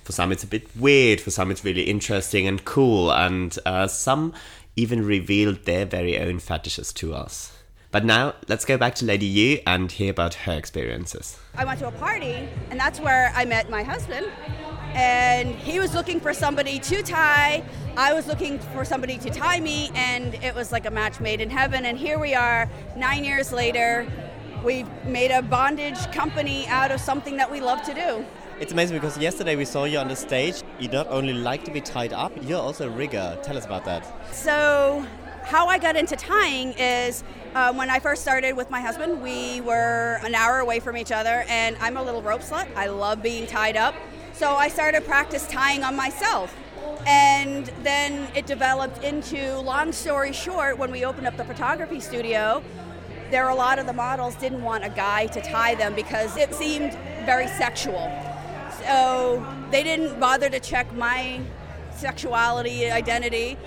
[0.03, 3.85] for some it's a bit weird for some it's really interesting and cool and uh,
[3.85, 4.33] some
[4.75, 7.51] even revealed their very own fetishes to us.
[7.91, 11.37] But now, let's go back to Lady Yu and hear about her experiences.
[11.55, 14.27] I went to a party, and that's where I met my husband.
[14.93, 17.63] And he was looking for somebody to tie.
[17.97, 21.41] I was looking for somebody to tie me, and it was like a match made
[21.41, 21.83] in heaven.
[21.83, 24.07] And here we are, nine years later.
[24.63, 28.25] We've made a bondage company out of something that we love to do.
[28.61, 30.61] It's amazing because yesterday we saw you on the stage.
[30.79, 33.35] You not only like to be tied up, you're also a rigger.
[33.41, 34.05] Tell us about that.
[34.31, 35.03] So,
[35.41, 37.23] how I got into tying is
[37.55, 41.11] uh, when I first started with my husband, we were an hour away from each
[41.11, 42.67] other, and I'm a little rope slut.
[42.75, 43.95] I love being tied up.
[44.33, 46.55] So I started practice tying on myself.
[47.07, 52.61] And then it developed into, long story short, when we opened up the photography studio,
[53.31, 56.37] there were a lot of the models didn't want a guy to tie them because
[56.37, 56.93] it seemed
[57.25, 58.30] very sexual.
[58.85, 61.41] So they didn't bother to check my
[61.95, 63.57] sexuality identity.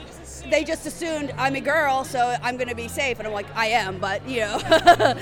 [0.50, 3.18] They just assumed I'm a girl, so I'm going to be safe.
[3.18, 4.58] And I'm like, I am, but you know.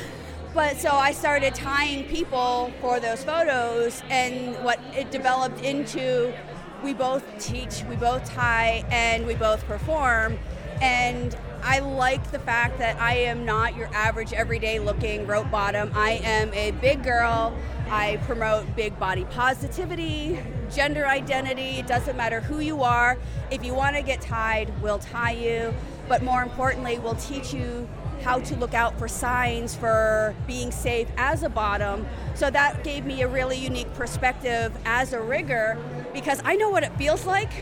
[0.55, 6.35] but so I started tying people for those photos, and what it developed into
[6.83, 10.39] we both teach, we both tie, and we both perform.
[10.81, 15.93] And I like the fact that I am not your average everyday looking rope bottom.
[15.95, 17.57] I am a big girl.
[17.93, 20.41] I promote big body positivity,
[20.75, 21.79] gender identity.
[21.79, 23.19] It doesn't matter who you are.
[23.51, 25.75] If you want to get tied, we'll tie you.
[26.09, 27.87] But more importantly, we'll teach you
[28.23, 32.07] how to look out for signs for being safe as a bottom.
[32.35, 35.77] So that gave me a really unique perspective as a rigger
[36.15, 37.53] because I know what it feels like.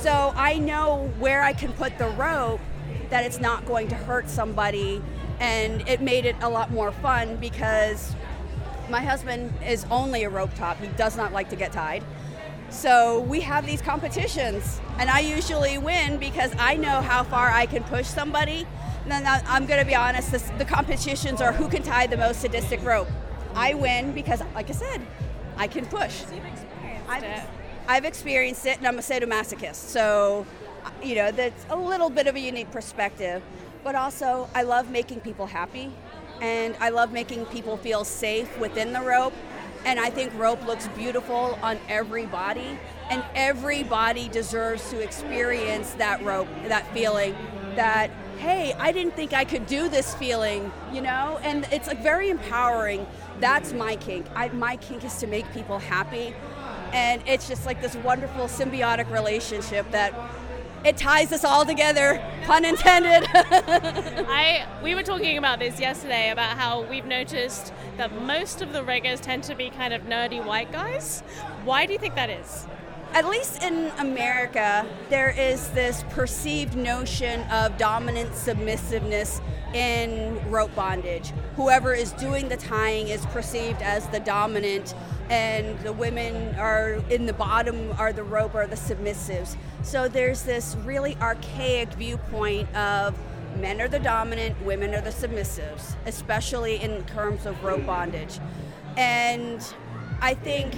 [0.00, 2.60] So I know where I can put the rope
[3.10, 5.00] that it's not going to hurt somebody.
[5.38, 8.16] And it made it a lot more fun because
[8.92, 10.78] my husband is only a rope top.
[10.78, 12.04] He does not like to get tied.
[12.68, 17.66] So we have these competitions, and I usually win because I know how far I
[17.66, 18.66] can push somebody.
[19.08, 22.40] And I'm going to be honest, this, the competitions are who can tie the most
[22.40, 23.08] sadistic rope.
[23.54, 25.00] I win because, like I said,
[25.56, 26.22] I can push.
[27.08, 27.48] I've,
[27.88, 29.74] I've experienced it, and I'm a sadomasochist.
[29.74, 30.46] So,
[31.02, 33.42] you know, that's a little bit of a unique perspective.
[33.82, 35.90] But also, I love making people happy,
[36.42, 39.32] and I love making people feel safe within the rope.
[39.84, 42.78] And I think rope looks beautiful on every body,
[43.10, 47.34] and every body deserves to experience that rope, that feeling,
[47.74, 51.38] that hey, I didn't think I could do this feeling, you know?
[51.44, 53.06] And it's like very empowering.
[53.38, 54.26] That's my kink.
[54.34, 56.34] I, my kink is to make people happy.
[56.92, 60.12] And it's just like this wonderful symbiotic relationship that
[60.84, 63.28] it ties us all together, pun intended.
[63.34, 68.82] I we were talking about this yesterday about how we've noticed that most of the
[68.82, 71.20] riggers tend to be kind of nerdy white guys.
[71.64, 72.66] Why do you think that is?
[73.14, 79.40] at least in America, there is this perceived notion of dominant submissiveness
[79.74, 81.32] in rope bondage.
[81.56, 84.94] Whoever is doing the tying is perceived as the dominant,
[85.32, 89.56] and the women are in the bottom are the rope are the submissives.
[89.82, 93.18] So there's this really archaic viewpoint of
[93.56, 98.40] men are the dominant, women are the submissives, especially in terms of rope bondage.
[98.98, 99.66] And
[100.20, 100.74] I think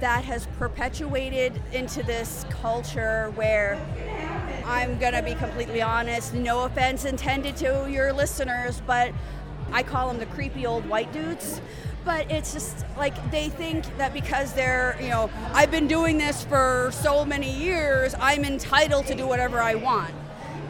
[0.00, 3.80] that has perpetuated into this culture where
[4.66, 9.10] I'm going to be completely honest, no offense intended to your listeners, but
[9.72, 11.62] I call them the creepy old white dudes.
[12.08, 16.42] But it's just like they think that because they're, you know, I've been doing this
[16.42, 20.14] for so many years, I'm entitled to do whatever I want.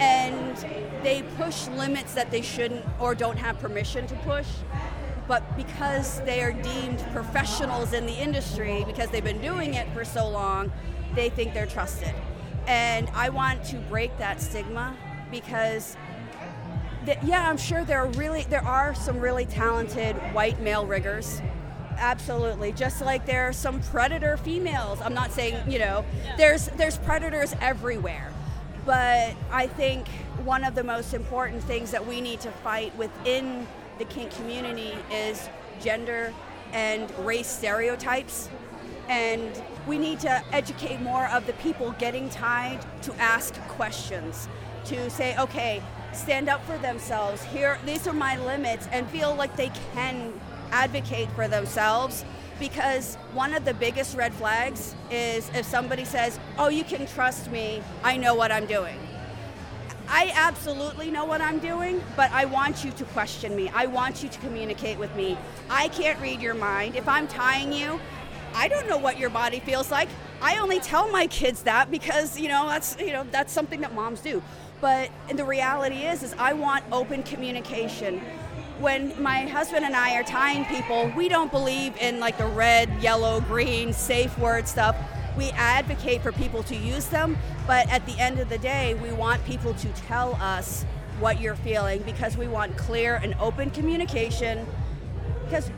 [0.00, 0.56] And
[1.04, 4.48] they push limits that they shouldn't or don't have permission to push
[5.28, 10.02] but because they are deemed professionals in the industry, because they've been doing it for
[10.02, 10.72] so long,
[11.14, 12.14] they think they're trusted.
[12.66, 14.96] And I want to break that stigma
[15.30, 15.98] because
[17.24, 21.40] yeah, I'm sure there are really there are some really talented white male riggers.
[21.98, 22.72] Absolutely.
[22.72, 25.00] Just like there are some predator females.
[25.00, 26.04] I'm not saying, you know,
[26.36, 28.32] there's there's predators everywhere.
[28.84, 30.08] But I think
[30.44, 33.66] one of the most important things that we need to fight within
[33.98, 35.48] the kink community is
[35.80, 36.32] gender
[36.72, 38.48] and race stereotypes.
[39.08, 44.48] And we need to educate more of the people getting tied to ask questions,
[44.86, 47.42] to say, okay, stand up for themselves.
[47.44, 50.32] Here, these are my limits, and feel like they can
[50.70, 52.24] advocate for themselves.
[52.58, 57.50] Because one of the biggest red flags is if somebody says, Oh, you can trust
[57.52, 58.98] me, I know what I'm doing.
[60.08, 63.70] I absolutely know what I'm doing, but I want you to question me.
[63.74, 65.36] I want you to communicate with me.
[65.68, 66.96] I can't read your mind.
[66.96, 68.00] If I'm tying you,
[68.54, 70.08] I don't know what your body feels like.
[70.40, 73.94] I only tell my kids that because, you know, that's, you know, that's something that
[73.94, 74.42] moms do.
[74.80, 78.20] But the reality is is I want open communication.
[78.78, 82.88] When my husband and I are tying people, we don't believe in like the red,
[83.02, 84.96] yellow, green, safe word stuff
[85.38, 89.12] we advocate for people to use them, but at the end of the day, we
[89.12, 90.84] want people to tell us
[91.20, 94.66] what you're feeling because we want clear and open communication
[95.44, 95.70] because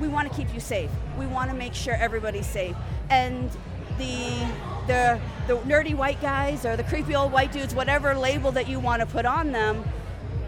[0.00, 0.90] we want to keep you safe.
[1.18, 2.74] We want to make sure everybody's safe.
[3.10, 3.50] And
[3.98, 4.46] the
[4.86, 8.80] the the nerdy white guys or the creepy old white dudes, whatever label that you
[8.80, 9.84] want to put on them,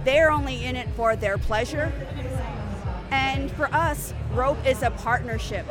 [0.05, 1.93] they're only in it for their pleasure.
[3.11, 5.67] And for us, rope is a partnership.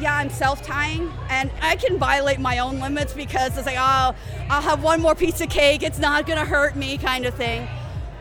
[0.00, 4.14] Yeah, I'm self tying and I can violate my own limits because it's like, oh,
[4.50, 7.68] I'll have one more piece of cake, it's not gonna hurt me, kind of thing.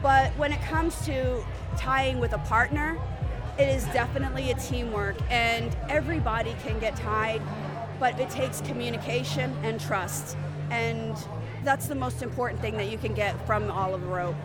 [0.01, 1.43] But when it comes to
[1.77, 2.99] tying with a partner,
[3.57, 7.41] it is definitely a teamwork and everybody can get tied,
[8.03, 10.35] but it takes communication and trust.
[10.71, 11.15] And
[11.63, 14.35] that's the most important thing that you can get from all of the rope.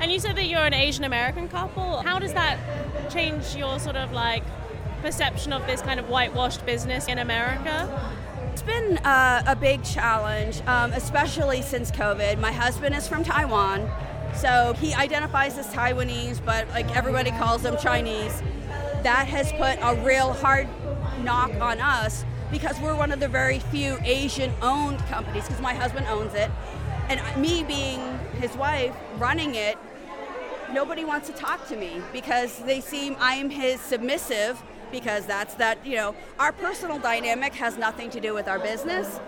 [0.00, 2.00] And you said that you're an Asian American couple.
[2.00, 2.58] How does that
[3.12, 4.42] change your sort of like
[5.02, 7.76] perception of this kind of whitewashed business in America?
[8.52, 12.38] It's been uh, a big challenge, um, especially since COVID.
[12.38, 13.86] My husband is from Taiwan,
[14.34, 18.42] so he identifies as Taiwanese, but like everybody calls him Chinese.
[19.02, 20.68] That has put a real hard
[21.22, 25.74] knock on us because we're one of the very few Asian owned companies because my
[25.74, 26.50] husband owns it.
[27.08, 28.00] And me being
[28.38, 29.76] his wife running it,
[30.72, 34.62] nobody wants to talk to me because they seem I am his submissive
[34.92, 39.18] because that's that, you know, our personal dynamic has nothing to do with our business.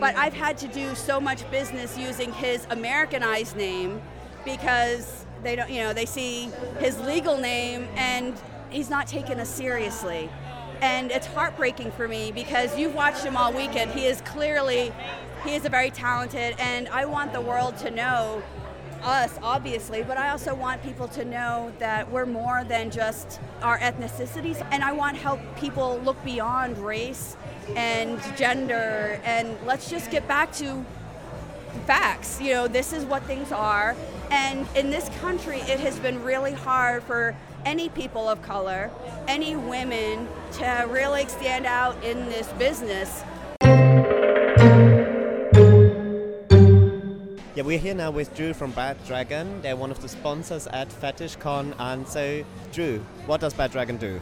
[0.00, 4.00] But I've had to do so much business using his Americanized name
[4.46, 8.34] because they don't, you know, they see his legal name and
[8.70, 10.30] he's not taken us seriously.
[10.82, 13.92] And it's heartbreaking for me because you've watched him all weekend.
[13.92, 14.92] He is clearly,
[15.44, 18.42] he is a very talented, and I want the world to know
[19.02, 23.78] us, obviously, but I also want people to know that we're more than just our
[23.78, 24.66] ethnicities.
[24.70, 27.36] And I want help people look beyond race
[27.76, 30.84] and gender, and let's just get back to
[31.86, 32.40] facts.
[32.40, 33.96] You know, this is what things are.
[34.30, 38.90] And in this country, it has been really hard for any people of color,
[39.28, 43.22] any women to really stand out in this business.
[47.54, 49.60] Yeah, we're here now with Drew from Bad Dragon.
[49.60, 51.74] They're one of the sponsors at FetishCon.
[51.78, 52.42] And so,
[52.72, 54.20] Drew, what does Bad Dragon do?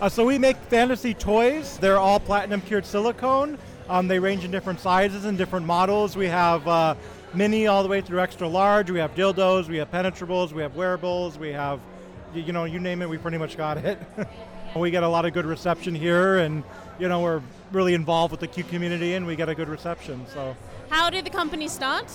[0.00, 1.76] Uh, so we make fantasy toys.
[1.78, 3.58] They're all platinum cured silicone.
[3.90, 6.16] Um, they range in different sizes and different models.
[6.16, 6.94] We have uh,
[7.34, 8.90] mini all the way through extra large.
[8.90, 9.68] We have dildos.
[9.68, 10.54] We have penetrables.
[10.54, 11.38] We have wearables.
[11.38, 11.99] We have, y-
[12.34, 13.98] you know, you name it, we pretty much got it.
[14.76, 16.62] we get a lot of good reception here, and
[16.98, 20.26] you know, we're really involved with the Q community, and we get a good reception.
[20.32, 20.56] So.
[20.88, 22.06] How did the company start?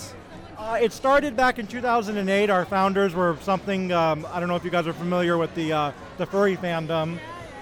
[0.57, 2.49] Uh, it started back in 2008.
[2.49, 3.91] Our founders were something.
[3.91, 7.19] Um, I don't know if you guys are familiar with the uh, the furry fandom,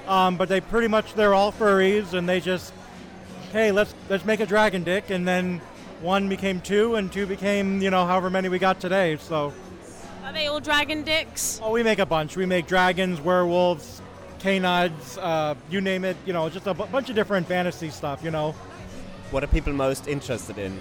[0.07, 2.73] um, but they pretty much they're all furries, and they just,
[3.51, 5.59] hey, let's let's make a dragon dick, and then
[6.01, 9.17] one became two, and two became you know however many we got today.
[9.17, 9.53] So.
[10.33, 11.59] Are they all dragon dicks?
[11.61, 12.35] Oh, we make a bunch.
[12.35, 14.01] We make dragons, werewolves,
[14.39, 16.17] canids, uh, you name it.
[16.25, 18.23] You know, just a b- bunch of different fantasy stuff.
[18.23, 18.53] You know.
[19.29, 20.79] What are people most interested in?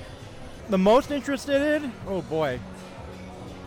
[0.71, 1.93] The most interested in?
[2.09, 2.61] Oh boy.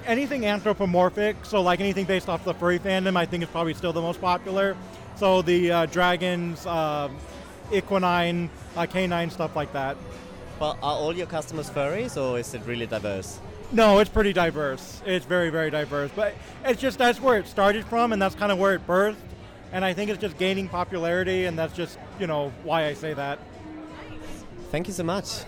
[0.08, 3.93] Anything anthropomorphic, so like anything based off the furry fandom, I think is probably still
[3.93, 4.76] the most popular.
[5.17, 7.10] So the uh, dragons, uh,
[7.71, 9.98] equine, uh, canine, stuff like that.
[10.58, 13.39] But are all your customers furries, or is it really diverse?
[13.71, 15.01] No, it's pretty diverse.
[15.06, 16.12] It's very, very diverse.
[16.15, 19.15] But it's just that's where it started from, and that's kind of where it birthed.
[19.71, 23.13] And I think it's just gaining popularity, and that's just you know why I say
[23.13, 23.39] that.
[24.71, 25.43] Thank you so much.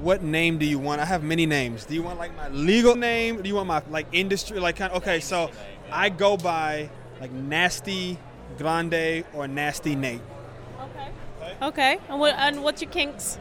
[0.00, 1.00] What name do you want?
[1.00, 1.86] I have many names.
[1.86, 3.40] Do you want like my legal name?
[3.40, 4.92] Do you want my like industry like kind?
[4.92, 5.50] Okay, so
[5.90, 6.90] I go by
[7.20, 8.18] like Nasty
[8.58, 10.20] Grande or Nasty Nate.
[10.80, 11.08] Okay.
[11.62, 11.98] Okay.
[12.08, 13.38] And, what, and what's your kinks?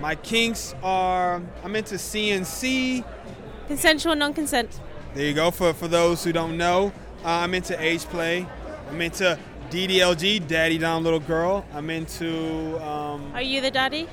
[0.00, 3.04] My kinks are I'm into CNC.
[3.68, 4.80] Consensual, non-consent.
[5.14, 5.50] There you go.
[5.50, 6.92] For for those who don't know,
[7.24, 8.46] uh, I'm into age play.
[8.90, 9.38] I'm into
[9.70, 11.64] DDLG, Daddy Dom Little Girl.
[11.74, 14.06] I'm into um, Are you the daddy?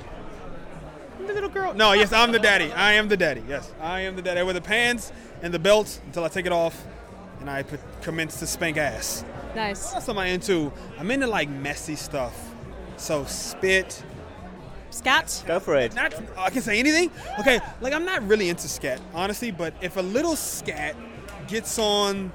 [1.26, 1.72] the little girl.
[1.74, 2.70] No, yes, I'm the daddy.
[2.72, 3.42] I am the daddy.
[3.48, 4.40] Yes, I am the daddy.
[4.40, 6.84] I wear the pants and the belt until I take it off,
[7.40, 9.24] and I put, commence to spank ass.
[9.54, 9.86] Nice.
[9.86, 10.72] What else am I into?
[10.98, 12.54] I'm into like messy stuff.
[12.96, 14.02] So spit.
[14.94, 15.42] Scat.
[15.44, 15.92] Go for it.
[15.94, 17.10] Not, I can say anything.
[17.40, 19.50] Okay, like I'm not really into scat, honestly.
[19.50, 20.94] But if a little scat
[21.48, 22.32] gets on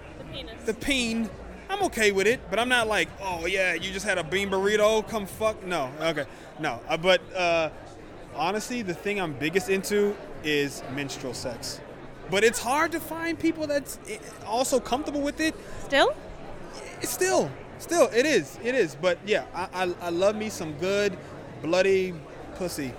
[0.66, 1.30] the peen,
[1.70, 2.42] I'm okay with it.
[2.50, 5.08] But I'm not like, oh yeah, you just had a bean burrito.
[5.08, 5.66] Come fuck.
[5.66, 5.90] No.
[6.02, 6.26] Okay.
[6.60, 6.82] No.
[6.90, 7.70] Uh, but uh,
[8.36, 11.80] honestly, the thing I'm biggest into is menstrual sex.
[12.30, 15.56] But it's hard to find people that's eh, also comfortable with it.
[15.86, 16.14] Still?
[17.02, 18.96] It's still, still, it is, it is.
[18.96, 21.18] But yeah, I, I, I love me some good,
[21.62, 22.14] bloody
[22.60, 22.94] pussy.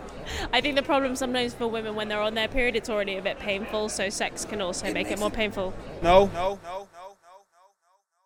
[0.54, 3.22] I think the problem sometimes for women when they're on their period, it's already a
[3.22, 5.74] bit painful, so sex can also make it more painful.
[6.02, 6.88] No, no, no.
[6.88, 7.16] No, no,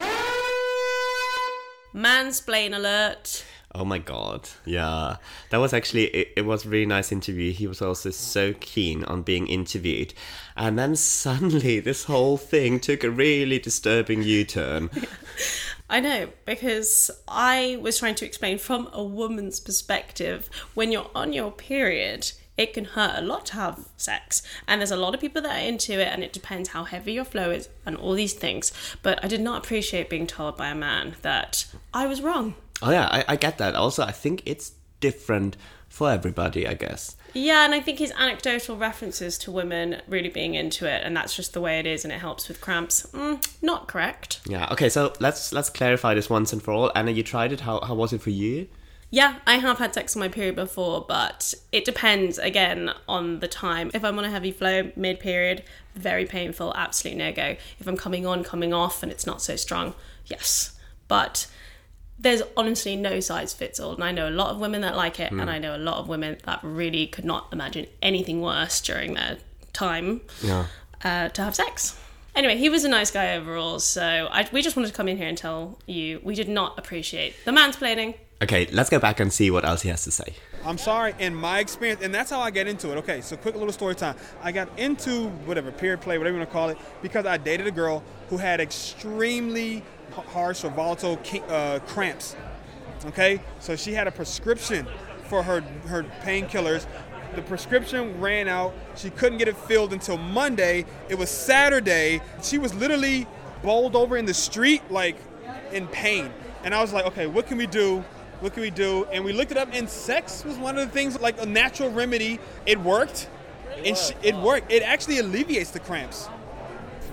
[0.00, 0.08] no.
[1.94, 2.00] No.
[2.00, 3.44] Mansplain alert.
[3.76, 4.48] Oh my god.
[4.64, 5.16] Yeah.
[5.50, 7.52] That was actually it, it was a really nice interview.
[7.52, 10.14] He was also so keen on being interviewed.
[10.56, 14.90] And then suddenly this whole thing took a really disturbing U-turn.
[15.88, 21.32] I know, because I was trying to explain from a woman's perspective when you're on
[21.32, 24.42] your period, it can hurt a lot to have sex.
[24.66, 27.12] And there's a lot of people that are into it, and it depends how heavy
[27.12, 28.72] your flow is and all these things.
[29.02, 32.54] But I did not appreciate being told by a man that I was wrong.
[32.80, 33.74] Oh yeah, I, I get that.
[33.74, 35.56] Also, I think it's different
[35.88, 37.16] for everybody, I guess.
[37.34, 41.34] Yeah, and I think his anecdotal references to women really being into it, and that's
[41.34, 43.06] just the way it is, and it helps with cramps.
[43.12, 44.40] Mm, not correct.
[44.46, 44.68] Yeah.
[44.72, 44.88] Okay.
[44.88, 46.92] So let's let's clarify this once and for all.
[46.94, 47.60] Anna, you tried it.
[47.60, 48.68] How how was it for you?
[49.10, 53.46] Yeah, I have had sex on my period before, but it depends again on the
[53.46, 53.92] time.
[53.94, 55.62] If I'm on a heavy flow mid period,
[55.94, 57.56] very painful, absolute no go.
[57.78, 59.94] If I'm coming on, coming off, and it's not so strong,
[60.26, 60.76] yes.
[61.06, 61.46] But
[62.18, 63.94] there's honestly no size fits all.
[63.94, 65.40] And I know a lot of women that like it, Mm.
[65.42, 69.14] and I know a lot of women that really could not imagine anything worse during
[69.14, 69.38] their
[69.72, 70.66] time Yeah.
[71.02, 71.96] uh, to have sex.
[72.36, 75.16] Anyway, he was a nice guy overall, so I, we just wanted to come in
[75.16, 78.14] here and tell you we did not appreciate the mansplaining.
[78.42, 80.34] Okay, let's go back and see what else he has to say.
[80.66, 82.96] I'm sorry, in my experience, and that's how I get into it.
[82.98, 84.16] Okay, so quick little story time.
[84.42, 87.66] I got into whatever period play, whatever you want to call it, because I dated
[87.66, 89.82] a girl who had extremely h-
[90.14, 92.36] harsh or volatile uh, cramps.
[93.06, 94.86] Okay, so she had a prescription
[95.28, 96.86] for her her painkillers.
[97.34, 98.74] The prescription ran out.
[98.96, 100.86] She couldn't get it filled until Monday.
[101.08, 102.20] It was Saturday.
[102.42, 103.26] She was literally
[103.62, 105.16] bowled over in the street, like
[105.72, 106.30] in pain.
[106.62, 108.04] And I was like, okay, what can we do?
[108.40, 109.04] What can we do?
[109.12, 111.90] And we looked it up, and sex was one of the things, like a natural
[111.90, 112.38] remedy.
[112.66, 113.28] It worked.
[113.84, 114.70] and sh- it worked.
[114.70, 116.28] It actually alleviates the cramps.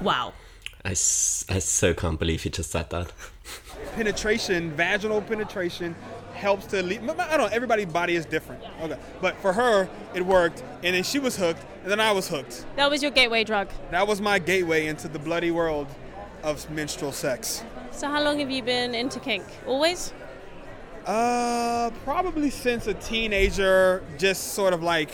[0.02, 0.34] Wow.
[0.84, 3.12] I, s- I so can't believe you just said that.
[3.96, 5.96] penetration, vaginal penetration,
[6.34, 6.82] helps to.
[6.82, 7.50] Le- I don't know.
[7.52, 8.64] Everybody's body is different.
[8.82, 12.28] Okay, but for her, it worked, and then she was hooked, and then I was
[12.28, 12.66] hooked.
[12.78, 13.70] That was your gateway drug.
[13.92, 15.88] That was my gateway into the bloody world
[16.44, 17.64] of menstrual sex.
[17.92, 19.44] So how long have you been into kink?
[19.68, 20.14] Always?
[21.06, 25.12] Uh, probably since a teenager, just sort of like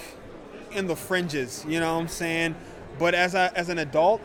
[0.71, 1.65] in the fringes.
[1.67, 2.55] You know what I'm saying?
[2.99, 4.21] But as I, as an adult,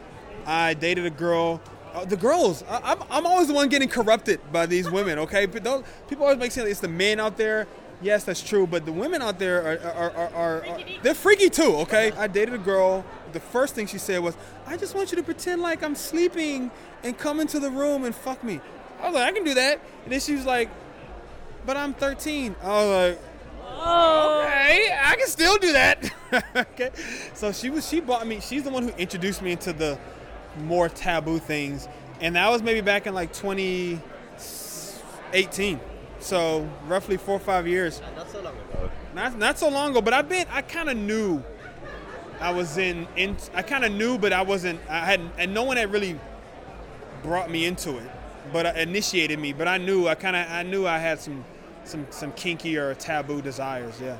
[0.47, 1.61] I dated a girl.
[1.95, 5.18] Uh, the girls, I, I'm, I'm always the one getting corrupted by these women.
[5.20, 7.66] Okay, but those, people always make it it's the men out there.
[8.01, 11.49] Yes, that's true, but the women out there are, are, are, are, are they're freaky
[11.49, 11.76] too.
[11.76, 13.05] Okay, I dated a girl.
[13.32, 14.36] The first thing she said was,
[14.66, 16.70] "I just want you to pretend like I'm sleeping
[17.05, 18.61] and come into the room and fuck me."
[19.01, 20.68] I was like, "I can do that." And then she was like,
[21.64, 22.57] but I'm 13.
[22.62, 23.20] I was like,
[23.64, 26.11] oh, okay, I can still do that.
[26.57, 26.90] okay.
[27.34, 29.99] So she was, she bought me, she's the one who introduced me into the
[30.59, 31.88] more taboo things.
[32.20, 35.80] And that was maybe back in like 2018.
[36.20, 38.00] So roughly four or five years.
[38.16, 38.90] Not so long ago.
[39.14, 41.42] Not, not so long ago, but I've been, I kind of knew
[42.40, 45.64] I was in, in I kind of knew, but I wasn't, I hadn't, and no
[45.64, 46.18] one had really
[47.22, 48.11] brought me into it,
[48.53, 49.53] but uh, initiated me.
[49.53, 51.44] But I knew I kind of I knew I had some
[51.84, 54.00] some some kinky or taboo desires.
[54.00, 54.16] Yeah.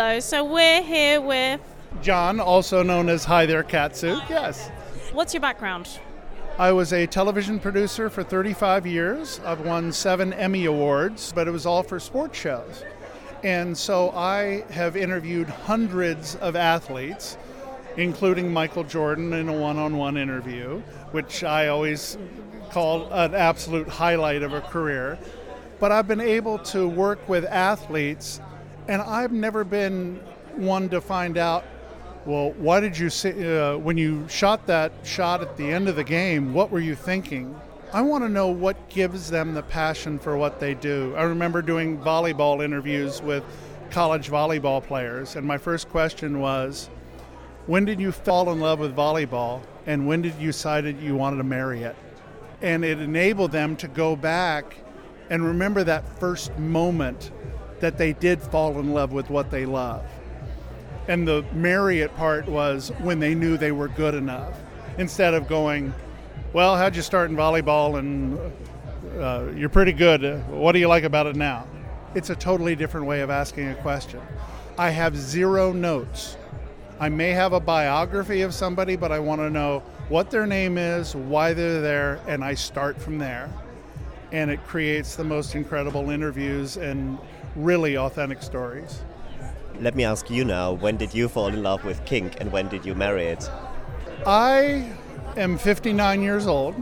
[0.00, 1.60] Hello, so we're here with.
[2.00, 4.18] John, also known as Hi There Katsu.
[4.30, 4.70] Yes.
[5.12, 6.00] What's your background?
[6.58, 9.42] I was a television producer for 35 years.
[9.44, 12.82] I've won seven Emmy Awards, but it was all for sports shows.
[13.44, 17.36] And so I have interviewed hundreds of athletes,
[17.98, 20.80] including Michael Jordan in a one on one interview,
[21.10, 22.16] which I always
[22.70, 25.18] call an absolute highlight of a career.
[25.78, 28.40] But I've been able to work with athletes,
[28.90, 30.16] and I've never been
[30.56, 31.64] one to find out
[32.26, 35.96] well, why did you say, uh, when you shot that shot at the end of
[35.96, 37.58] the game, what were you thinking?
[37.94, 41.14] I want to know what gives them the passion for what they do.
[41.16, 43.42] I remember doing volleyball interviews with
[43.90, 46.90] college volleyball players, and my first question was,
[47.66, 51.38] when did you fall in love with volleyball, and when did you decide you wanted
[51.38, 51.96] to marry it?
[52.60, 54.76] And it enabled them to go back
[55.30, 57.30] and remember that first moment
[57.80, 60.04] that they did fall in love with what they love.
[61.08, 64.54] And the marry it part was when they knew they were good enough.
[64.98, 65.92] Instead of going,
[66.52, 68.38] well, how'd you start in volleyball and
[69.18, 70.24] uh, you're pretty good.
[70.24, 71.66] Uh, What do you like about it now?
[72.14, 74.20] It's a totally different way of asking a question.
[74.78, 76.36] I have zero notes
[77.00, 80.76] I may have a biography of somebody, but I want to know what their name
[80.76, 83.50] is, why they're there, and I start from there.
[84.32, 87.18] And it creates the most incredible interviews and
[87.56, 89.02] really authentic stories.
[89.80, 92.68] Let me ask you now when did you fall in love with kink and when
[92.68, 93.50] did you marry it?
[94.26, 94.92] I
[95.36, 96.74] am 59 years old.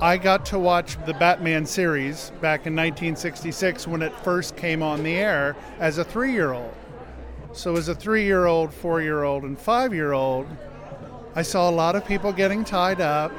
[0.00, 5.02] I got to watch the Batman series back in 1966 when it first came on
[5.02, 6.72] the air as a three year old.
[7.52, 10.46] So, as a three year old, four year old, and five year old,
[11.34, 13.32] I saw a lot of people getting tied up,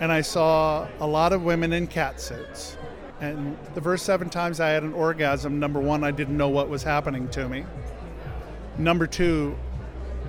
[0.00, 2.76] and I saw a lot of women in cat suits.
[3.24, 6.68] And the first seven times I had an orgasm, number one, I didn't know what
[6.68, 7.64] was happening to me.
[8.76, 9.56] Number two,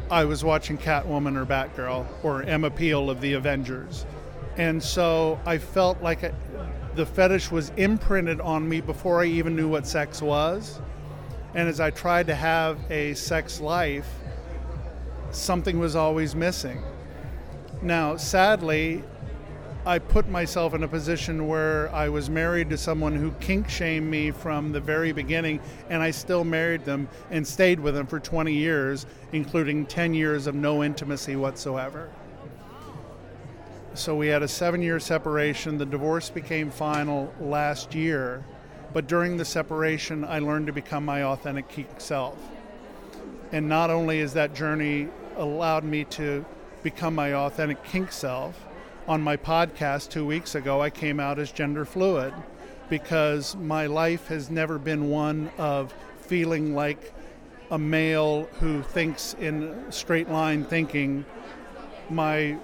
[0.10, 4.06] I was watching Catwoman or Batgirl or Emma Peel of the Avengers.
[4.56, 6.34] And so I felt like a,
[6.96, 10.80] the fetish was imprinted on me before I even knew what sex was.
[11.54, 14.10] And as I tried to have a sex life,
[15.32, 16.82] something was always missing.
[17.82, 19.04] Now, sadly,
[19.88, 24.10] I put myself in a position where I was married to someone who kink shamed
[24.10, 25.60] me from the very beginning,
[25.92, 30.48] and I still married them and stayed with them for 20 years, including 10 years
[30.48, 32.10] of no intimacy whatsoever.
[33.94, 35.78] So we had a seven year separation.
[35.78, 38.44] The divorce became final last year,
[38.92, 42.40] but during the separation, I learned to become my authentic kink self.
[43.52, 46.44] And not only has that journey allowed me to
[46.82, 48.60] become my authentic kink self,
[49.08, 52.34] on my podcast two weeks ago, I came out as gender fluid
[52.90, 57.14] because my life has never been one of feeling like
[57.72, 61.26] a male who thinks in straight line thinking.
[62.10, 62.58] My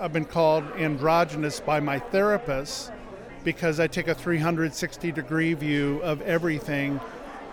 [0.00, 2.90] I've been called androgynous by my therapist
[3.44, 7.00] because I take a 360 degree view of everything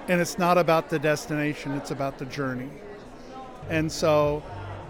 [0.07, 2.69] and it's not about the destination, it's about the journey.
[3.69, 4.43] And so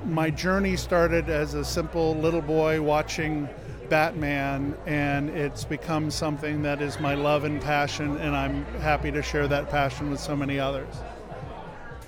[0.05, 3.47] my journey started as a simple little boy watching
[3.89, 9.21] Batman, and it's become something that is my love and passion, and I'm happy to
[9.21, 10.95] share that passion with so many others.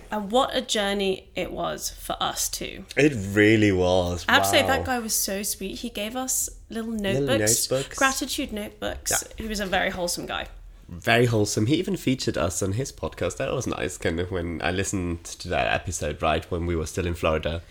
[0.10, 2.86] And what a journey it was for us too.
[2.96, 4.26] It really was.
[4.30, 5.80] I have to say that guy was so sweet.
[5.80, 7.98] He gave us little notebooks, notebooks.
[7.98, 9.12] gratitude notebooks.
[9.12, 9.44] Yeah.
[9.44, 10.50] He was a very wholesome guy.
[10.88, 11.68] Very wholesome.
[11.68, 13.38] He even featured us on his podcast.
[13.38, 16.86] That was nice, kind of when I listened to that episode, right when we were
[16.86, 17.62] still in Florida.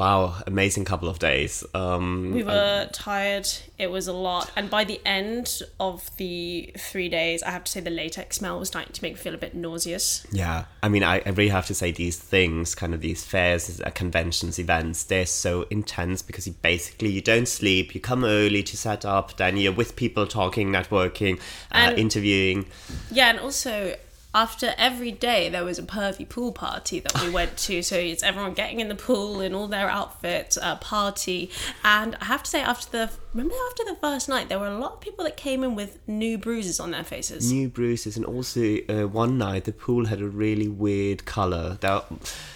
[0.00, 1.62] Wow, amazing couple of days.
[1.74, 3.46] Um, We were tired.
[3.76, 4.50] It was a lot.
[4.56, 8.58] And by the end of the three days, I have to say the latex smell
[8.58, 10.26] was starting to make me feel a bit nauseous.
[10.32, 13.78] Yeah, I mean, I, I really have to say these things, kind of these fairs,
[13.78, 17.94] uh, conventions, events, they're so intense because you basically you don't sleep.
[17.94, 21.36] You come early to set up, then you're with people talking, networking,
[21.72, 22.64] uh, And- interviewing.
[23.10, 23.96] Yeah, and also
[24.34, 27.82] after every day there was a pervy pool party that we went to.
[27.82, 31.50] So it's everyone getting in the pool in all their outfits, party.
[31.82, 34.78] And I have to say, after the remember after the first night, there were a
[34.78, 37.50] lot of people that came in with new bruises on their faces.
[37.52, 41.78] New bruises, and also uh, one night the pool had a really weird color.
[41.80, 42.04] That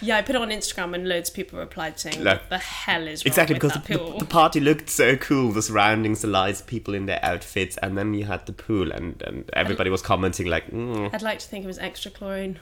[0.01, 3.07] Yeah, I put it on Instagram and loads of people replied saying, "What the hell
[3.07, 6.21] is wrong exactly with because the, pool?" the, the party looked so cool, the surroundings,
[6.21, 9.89] the lights, people in their outfits, and then you had the pool, and, and everybody
[9.89, 12.59] was commenting like, mm, I'd like to think it was extra chlorine.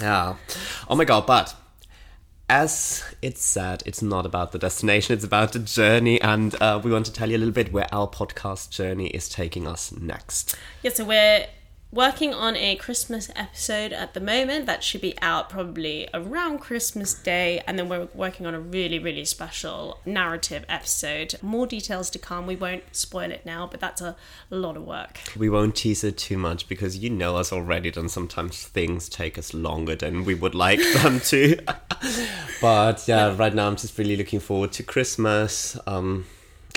[0.00, 0.36] Yeah.
[0.88, 1.54] Oh my god, but
[2.48, 6.90] as it's said, it's not about the destination, it's about the journey, and uh, we
[6.90, 10.56] want to tell you a little bit where our podcast journey is taking us next.
[10.82, 11.46] Yeah, so we're
[11.90, 17.14] working on a Christmas episode at the moment that should be out probably around Christmas
[17.14, 21.34] Day, and then we're working on a really, really special narrative episode.
[21.40, 22.46] More details to come.
[22.46, 24.16] We won't spoil it now, but that's a
[24.50, 25.20] lot of work.
[25.36, 29.38] We won't tease it too much because you know us already, and sometimes things take
[29.38, 31.58] us longer than we would like them to.
[32.60, 35.78] but yeah, right now I'm just really looking forward to Christmas.
[35.86, 36.26] Um,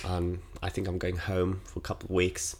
[0.05, 2.55] um, I think I'm going home for a couple of weeks.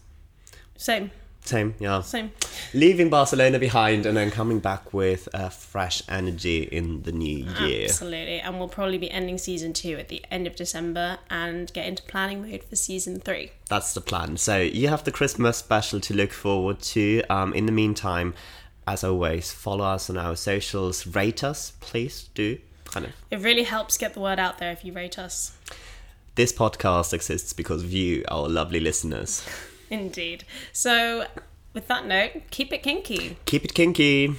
[0.76, 1.12] Same.
[1.44, 2.02] Same, yeah.
[2.02, 2.32] Same.
[2.74, 7.86] Leaving Barcelona behind and then coming back with uh, fresh energy in the new year.
[7.86, 8.40] Absolutely.
[8.40, 12.04] And we'll probably be ending season two at the end of December and get into
[12.04, 13.52] planning mode for season three.
[13.70, 14.38] That's the plan.
[14.38, 17.24] So you have the Christmas special to look forward to.
[17.30, 18.34] Um, in the meantime,
[18.88, 22.60] as always, follow us on our socials, rate us, please do.
[22.86, 23.14] Kind of.
[23.32, 25.58] It really helps get the word out there if you rate us.
[26.36, 29.46] This podcast exists because of you, our lovely listeners.
[29.92, 30.46] Indeed.
[30.72, 31.28] So,
[31.74, 33.38] with that note, keep it kinky.
[33.46, 34.34] Keep it kinky.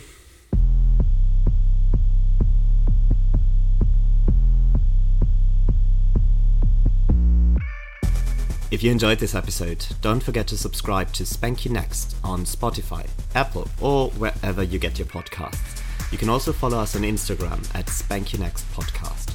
[8.70, 14.08] If you enjoyed this episode, don't forget to subscribe to SpankyNext on Spotify, Apple, or
[14.12, 15.82] wherever you get your podcasts.
[16.10, 19.31] You can also follow us on Instagram at SpankyNext Podcast.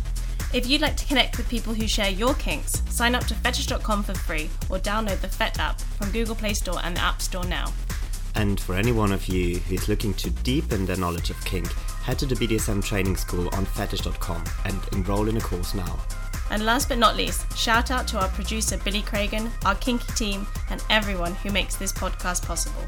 [0.53, 4.03] If you'd like to connect with people who share your kinks, sign up to fetish.com
[4.03, 7.43] for free or download the FET app from Google Play Store and the App Store
[7.43, 7.73] now.
[8.35, 11.69] And for any one of you who is looking to deepen their knowledge of kink,
[12.03, 15.99] head to the BDSM Training School on fetish.com and enroll in a course now.
[16.49, 20.47] And last but not least, shout out to our producer Billy Cragen, our kinky team,
[20.69, 22.83] and everyone who makes this podcast possible.